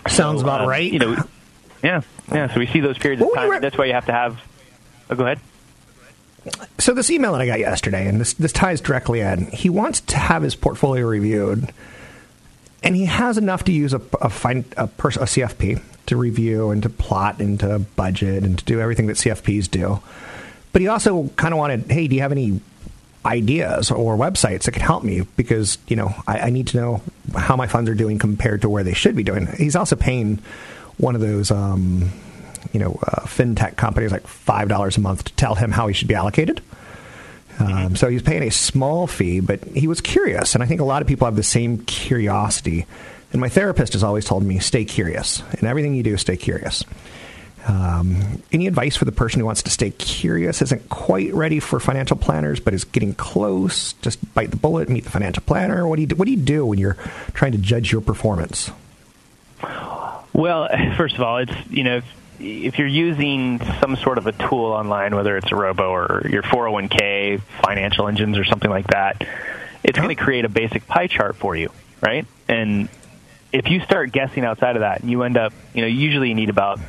Sounds 0.08 0.42
so, 0.42 0.46
about 0.46 0.62
uh, 0.62 0.68
right. 0.68 0.92
You 0.92 1.00
know, 1.00 1.18
yeah, 1.86 2.02
yeah. 2.32 2.52
So 2.52 2.60
we 2.60 2.66
see 2.66 2.80
those 2.80 2.98
periods 2.98 3.22
of 3.22 3.32
time. 3.34 3.50
Re- 3.50 3.60
that's 3.60 3.78
why 3.78 3.86
you 3.86 3.94
have 3.94 4.08
to 4.08 4.12
have. 4.12 4.42
Oh, 5.10 5.16
go 5.16 5.24
ahead. 5.24 5.40
So 6.80 6.94
this 6.94 7.12
email 7.12 7.34
that 7.34 7.42
I 7.42 7.46
got 7.46 7.60
yesterday, 7.60 8.08
and 8.08 8.20
this 8.20 8.34
this 8.34 8.52
ties 8.52 8.82
directly 8.82 9.20
in. 9.22 9.46
He 9.48 9.70
wants 9.70 10.02
to 10.02 10.18
have 10.18 10.42
his 10.42 10.56
portfolio 10.56 11.06
reviewed, 11.06 11.72
and 12.82 12.96
he 12.96 13.06
has 13.06 13.38
enough 13.38 13.66
to 13.66 13.72
use 13.72 13.94
a 13.94 14.02
a, 14.20 14.30
find, 14.30 14.66
a, 14.78 14.88
pers- 14.88 15.18
a 15.18 15.22
CFP 15.22 15.82
to 16.08 16.18
review 16.18 16.72
and 16.72 16.82
to 16.82 16.90
plot 16.90 17.40
and 17.40 17.60
to 17.60 17.80
budget 17.96 18.44
and 18.44 18.58
to 18.58 18.66
do 18.66 18.80
everything 18.80 19.06
that 19.08 19.18
CFPs 19.18 19.70
do. 19.70 20.00
But 20.74 20.82
he 20.82 20.88
also 20.88 21.30
kind 21.36 21.54
of 21.54 21.60
wanted, 21.60 21.90
hey, 21.90 22.08
do 22.08 22.16
you 22.16 22.22
have 22.22 22.32
any 22.32 22.62
ideas 23.26 23.92
or 23.92 24.18
websites 24.18 24.64
that 24.64 24.72
can 24.72 24.84
help 24.84 25.04
me 25.04 25.22
because 25.36 25.80
you 25.88 25.96
know 25.96 26.14
I, 26.28 26.42
I, 26.42 26.50
need 26.52 26.68
to 26.68 26.78
know 26.78 27.02
how 27.36 27.56
my 27.56 27.66
funds 27.66 27.90
are 27.90 27.96
doing 27.96 28.20
compared 28.20 28.62
to 28.62 28.70
where 28.70 28.84
they 28.84 28.94
should 28.94 29.16
be 29.16 29.24
doing. 29.24 29.48
He's 29.48 29.76
also 29.76 29.96
paying 29.96 30.40
one 30.98 31.16
of 31.16 31.22
those, 31.22 31.52
um, 31.52 32.12
you 32.74 32.80
know, 32.80 33.00
uh, 33.04 33.22
fintech 33.22 33.76
companies 33.76 34.12
like 34.12 34.28
five 34.28 34.70
dollars 34.70 34.98
a 34.98 35.02
month 35.02 35.26
to 35.26 35.34
tell 35.34 35.56
him 35.56 35.72
how 35.72 35.88
he 35.88 35.94
should 35.94 36.08
be 36.08 36.16
allocated. 36.16 36.62
Um, 37.58 37.96
so 37.96 38.10
he's 38.10 38.22
paying 38.22 38.44
a 38.44 38.52
small 38.52 39.08
fee, 39.08 39.40
but 39.40 39.64
he 39.64 39.88
was 39.88 40.02
curious, 40.02 40.56
and 40.56 40.64
I 40.64 40.68
think 40.68 40.82
a 40.82 40.86
lot 40.86 41.02
of 41.02 41.08
people 41.08 41.26
have 41.26 41.38
the 41.38 41.44
same 41.44 41.86
curiosity. 41.86 42.86
And 43.32 43.42
my 43.42 43.50
therapist 43.50 43.94
has 43.94 44.04
always 44.04 44.26
told 44.26 44.44
me, 44.44 44.60
stay 44.60 44.86
curious. 44.86 45.42
In 45.60 45.68
everything 45.68 45.94
you 45.94 46.04
do, 46.04 46.16
stay 46.18 46.38
curious. 46.38 46.84
Um, 47.68 48.44
any 48.52 48.68
advice 48.68 48.96
for 48.96 49.06
the 49.06 49.12
person 49.12 49.40
who 49.40 49.46
wants 49.46 49.64
to 49.64 49.72
stay 49.72 49.90
curious, 49.90 50.62
isn't 50.62 50.90
quite 50.90 51.34
ready 51.34 51.60
for 51.60 51.80
financial 51.80 52.16
planners, 52.16 52.60
but 52.60 52.74
is 52.74 52.84
getting 52.84 53.14
close? 53.16 53.94
Just 54.02 54.34
bite 54.36 54.52
the 54.52 54.58
bullet, 54.58 54.88
meet 54.88 55.04
the 55.04 55.10
financial 55.10 55.44
planner. 55.44 55.88
What 55.88 55.96
do 55.96 56.02
you 56.02 56.08
do, 56.08 56.16
what 56.16 56.26
do 56.26 56.32
you 56.32 56.38
do 56.38 56.66
when 56.66 56.78
you're 56.78 56.98
trying 57.34 57.54
to 57.54 57.58
judge 57.58 57.92
your 57.92 58.02
performance? 58.02 58.70
Well, 60.36 60.68
first 60.98 61.16
of 61.16 61.22
all, 61.22 61.38
it's 61.38 61.54
you 61.70 61.84
know 61.84 62.02
if, 62.40 62.78
you're 62.78 62.88
using 62.88 63.60
some 63.80 63.96
sort 63.96 64.18
of 64.18 64.28
a 64.28 64.34
tool 64.34 64.74
online, 64.74 65.16
whether 65.16 65.38
it's 65.38 65.52
a 65.52 65.56
robo 65.56 65.90
or 65.90 66.28
your 66.30 66.44
401k, 66.44 67.42
financial 67.64 68.08
engines, 68.10 68.38
or 68.38 68.44
something 68.44 68.70
like 68.70 68.88
that, 68.88 69.26
it's 69.84 69.98
going 69.98 70.10
to 70.10 70.22
create 70.22 70.44
a 70.44 70.50
basic 70.50 70.86
pie 70.86 71.08
chart 71.08 71.38
for 71.38 71.56
you, 71.56 71.72
right? 72.02 72.26
And 72.50 72.90
if 73.54 73.70
you 73.70 73.80
start 73.80 74.12
guessing 74.12 74.44
outside 74.44 74.76
of 74.76 74.82
that, 74.82 75.02
and 75.02 75.10
you 75.10 75.24
end 75.24 75.38
up, 75.38 75.54
you 75.74 75.82
know, 75.82 75.88
usually 75.88 76.28
you 76.28 76.36
need 76.36 76.50
about 76.50 76.82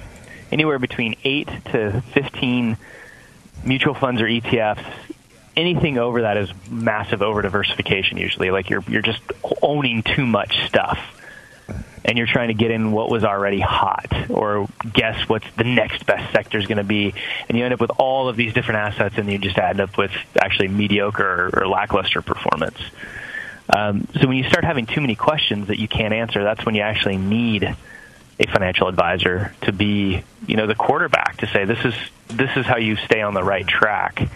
anywhere 0.51 0.81
between 0.81 1.15
eight 1.23 1.49
to 1.67 2.03
15 2.13 2.77
mutual 3.65 3.95
funds 3.95 4.21
or 4.21 4.25
ETFs. 4.25 4.85
Anything 5.57 5.97
over 5.97 6.23
that 6.23 6.37
is 6.37 6.51
massive 6.69 7.23
over 7.23 7.41
diversification. 7.41 8.19
Usually, 8.19 8.51
like 8.51 8.69
you're 8.69 8.83
you're 8.89 9.03
just 9.03 9.23
owning 9.63 10.03
too 10.03 10.27
much 10.27 10.67
stuff 10.67 10.99
and 12.07 12.17
you're 12.17 12.29
trying 12.29 12.49
to 12.49 12.55
get 12.55 12.71
in 12.71 12.93
what 12.93 13.11
was 13.11 13.25
already 13.25 13.59
hot 13.59 14.31
or 14.31 14.69
guess 14.93 15.29
what's 15.29 15.47
the 15.57 15.65
next 15.65 16.07
best 16.07 16.33
sector 16.33 16.57
is 16.57 16.67
going 16.67 16.79
to 16.79 16.85
be, 16.85 17.13
and 17.49 17.59
you 17.59 17.65
end 17.65 17.75
up 17.75 17.81
with 17.81 17.91
all 17.99 18.29
of 18.29 18.37
these 18.37 18.55
different 18.55 18.79
assets, 18.79 19.19
and 19.19 19.31
you 19.31 19.39
just 19.39 19.59
end 19.59 19.81
up 19.81 19.99
with 19.99 20.13
actually 20.41 20.69
mediocre 20.69 21.51
or, 21.53 21.63
or 21.63 21.69
lackluster 21.69 22.23
performance. 22.23 22.79
Um, 23.69 24.07
so 24.21 24.29
when 24.29 24.37
you 24.37 24.45
start 24.45 24.65
having 24.65 24.87
too 24.87 25.01
many 25.01 25.17
questions 25.17 25.67
that 25.67 25.81
you 25.81 25.89
can't 25.89 26.15
answer, 26.15 26.45
that's 26.45 26.65
when 26.65 26.77
you 26.77 26.83
actually 26.83 27.17
need 27.17 27.77
a 28.39 28.47
financial 28.47 28.87
advisor 28.87 29.53
to 29.63 29.73
be, 29.73 30.23
you 30.47 30.57
know, 30.57 30.69
the 30.69 30.77
quarterback 30.77 31.39
to 31.39 31.49
say 31.49 31.65
this 31.65 31.85
is 31.85 31.95
this 32.29 32.51
is 32.57 32.67
how 32.67 32.77
you 32.77 32.95
stay 32.95 33.21
on 33.21 33.35
the 33.35 33.43
right 33.43 33.67
track. 33.67 34.29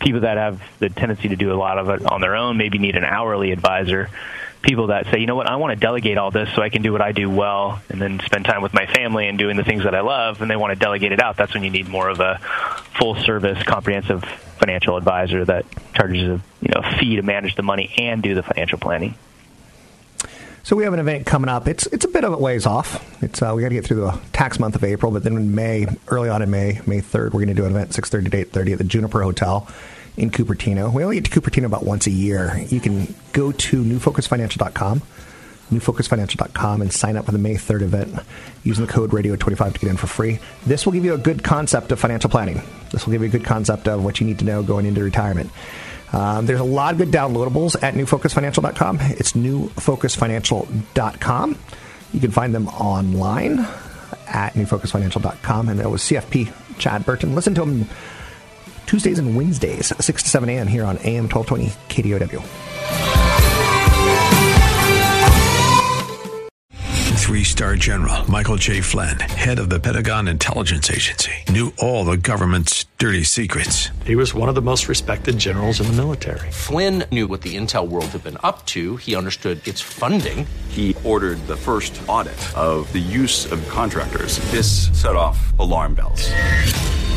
People 0.00 0.20
that 0.20 0.36
have 0.36 0.60
the 0.80 0.90
tendency 0.90 1.28
to 1.28 1.36
do 1.36 1.50
a 1.50 1.56
lot 1.56 1.78
of 1.78 1.88
it 1.88 2.04
on 2.04 2.20
their 2.20 2.36
own 2.36 2.58
maybe 2.58 2.76
need 2.76 2.96
an 2.96 3.04
hourly 3.04 3.52
advisor 3.52 4.10
people 4.66 4.88
that 4.88 5.06
say, 5.06 5.18
you 5.18 5.26
know 5.26 5.36
what, 5.36 5.46
I 5.46 5.56
want 5.56 5.72
to 5.72 5.80
delegate 5.80 6.18
all 6.18 6.30
this 6.30 6.52
so 6.54 6.60
I 6.60 6.68
can 6.68 6.82
do 6.82 6.92
what 6.92 7.00
I 7.00 7.12
do 7.12 7.30
well 7.30 7.80
and 7.88 8.02
then 8.02 8.20
spend 8.20 8.44
time 8.44 8.62
with 8.62 8.74
my 8.74 8.86
family 8.86 9.28
and 9.28 9.38
doing 9.38 9.56
the 9.56 9.64
things 9.64 9.84
that 9.84 9.94
I 9.94 10.00
love, 10.00 10.42
and 10.42 10.50
they 10.50 10.56
want 10.56 10.72
to 10.72 10.78
delegate 10.78 11.12
it 11.12 11.20
out. 11.22 11.36
That's 11.36 11.54
when 11.54 11.62
you 11.62 11.70
need 11.70 11.88
more 11.88 12.08
of 12.08 12.20
a 12.20 12.38
full 12.98 13.14
service, 13.14 13.62
comprehensive 13.62 14.24
financial 14.58 14.96
advisor 14.96 15.44
that 15.44 15.64
charges 15.94 16.22
a 16.22 16.42
you 16.60 16.72
know 16.74 16.82
fee 16.98 17.16
to 17.16 17.22
manage 17.22 17.54
the 17.54 17.62
money 17.62 17.94
and 17.98 18.22
do 18.22 18.34
the 18.34 18.42
financial 18.42 18.78
planning. 18.78 19.14
So 20.62 20.74
we 20.74 20.82
have 20.82 20.94
an 20.94 20.98
event 20.98 21.26
coming 21.26 21.48
up. 21.48 21.68
It's 21.68 21.86
it's 21.86 22.04
a 22.04 22.08
bit 22.08 22.24
of 22.24 22.32
a 22.32 22.36
ways 22.36 22.66
off. 22.66 23.22
It's 23.22 23.40
uh, 23.40 23.52
we 23.54 23.62
got 23.62 23.68
to 23.68 23.74
get 23.76 23.84
through 23.84 24.00
the 24.00 24.20
tax 24.32 24.58
month 24.58 24.74
of 24.74 24.82
April, 24.82 25.12
but 25.12 25.22
then 25.22 25.36
in 25.36 25.54
May, 25.54 25.86
early 26.08 26.28
on 26.28 26.42
in 26.42 26.50
May, 26.50 26.80
May 26.86 27.00
third, 27.00 27.32
we're 27.32 27.44
going 27.44 27.54
to 27.54 27.62
do 27.62 27.66
an 27.66 27.70
event 27.70 27.94
six 27.94 28.10
thirty 28.10 28.28
to 28.28 28.36
eight 28.36 28.50
thirty 28.50 28.72
at 28.72 28.78
the 28.78 28.84
Juniper 28.84 29.22
Hotel 29.22 29.68
in 30.16 30.30
Cupertino. 30.30 30.92
We 30.92 31.04
only 31.04 31.20
get 31.20 31.30
to 31.30 31.40
Cupertino 31.40 31.66
about 31.66 31.84
once 31.84 32.06
a 32.06 32.10
year. 32.10 32.64
You 32.68 32.80
can 32.80 33.14
go 33.32 33.52
to 33.52 33.82
newfocusfinancial.com, 33.82 35.02
newfocusfinancial.com, 35.70 36.80
and 36.80 36.92
sign 36.92 37.16
up 37.16 37.26
for 37.26 37.32
the 37.32 37.38
May 37.38 37.54
3rd 37.54 37.82
event 37.82 38.14
using 38.64 38.86
the 38.86 38.92
code 38.92 39.10
radio25 39.10 39.74
to 39.74 39.78
get 39.78 39.90
in 39.90 39.96
for 39.96 40.06
free. 40.06 40.38
This 40.64 40.86
will 40.86 40.92
give 40.92 41.04
you 41.04 41.14
a 41.14 41.18
good 41.18 41.44
concept 41.44 41.92
of 41.92 42.00
financial 42.00 42.30
planning. 42.30 42.62
This 42.90 43.06
will 43.06 43.12
give 43.12 43.22
you 43.22 43.28
a 43.28 43.32
good 43.32 43.44
concept 43.44 43.88
of 43.88 44.04
what 44.04 44.20
you 44.20 44.26
need 44.26 44.38
to 44.38 44.44
know 44.44 44.62
going 44.62 44.86
into 44.86 45.02
retirement. 45.02 45.50
Um, 46.12 46.46
there's 46.46 46.60
a 46.60 46.64
lot 46.64 46.92
of 46.92 46.98
good 46.98 47.10
downloadables 47.10 47.82
at 47.82 47.94
newfocusfinancial.com. 47.94 48.98
It's 49.00 49.32
newfocusfinancial.com. 49.32 51.58
You 52.12 52.20
can 52.20 52.30
find 52.30 52.54
them 52.54 52.68
online 52.68 53.58
at 54.28 54.54
newfocusfinancial.com. 54.54 55.68
And 55.68 55.80
that 55.80 55.90
was 55.90 56.02
CFP 56.02 56.52
Chad 56.78 57.04
Burton. 57.04 57.34
Listen 57.34 57.56
to 57.56 57.62
him 57.62 57.88
Tuesdays 58.86 59.18
and 59.18 59.36
Wednesdays, 59.36 59.92
6 59.98 60.22
to 60.22 60.28
7 60.28 60.48
a.m. 60.48 60.66
here 60.66 60.84
on 60.84 60.98
AM 60.98 61.28
1220 61.28 61.70
KDOW. 61.88 62.66
Three 67.26 67.42
star 67.42 67.74
general 67.74 68.30
Michael 68.30 68.54
J. 68.54 68.80
Flynn, 68.80 69.18
head 69.18 69.58
of 69.58 69.68
the 69.68 69.80
Pentagon 69.80 70.28
Intelligence 70.28 70.88
Agency, 70.88 71.32
knew 71.48 71.72
all 71.76 72.04
the 72.04 72.16
government's 72.16 72.84
dirty 72.98 73.24
secrets. 73.24 73.90
He 74.04 74.14
was 74.14 74.32
one 74.32 74.48
of 74.48 74.54
the 74.54 74.62
most 74.62 74.86
respected 74.86 75.36
generals 75.36 75.80
in 75.80 75.88
the 75.88 75.94
military. 75.94 76.52
Flynn 76.52 77.02
knew 77.10 77.26
what 77.26 77.42
the 77.42 77.56
intel 77.56 77.88
world 77.88 78.06
had 78.06 78.22
been 78.22 78.38
up 78.44 78.64
to, 78.66 78.96
he 78.98 79.16
understood 79.16 79.66
its 79.66 79.80
funding. 79.80 80.46
He 80.68 80.94
ordered 81.02 81.44
the 81.48 81.56
first 81.56 82.00
audit 82.06 82.38
of 82.56 82.90
the 82.92 83.00
use 83.00 83.50
of 83.50 83.66
contractors. 83.68 84.38
This 84.52 84.86
set 84.92 85.16
off 85.16 85.52
alarm 85.58 85.94
bells. 85.94 86.30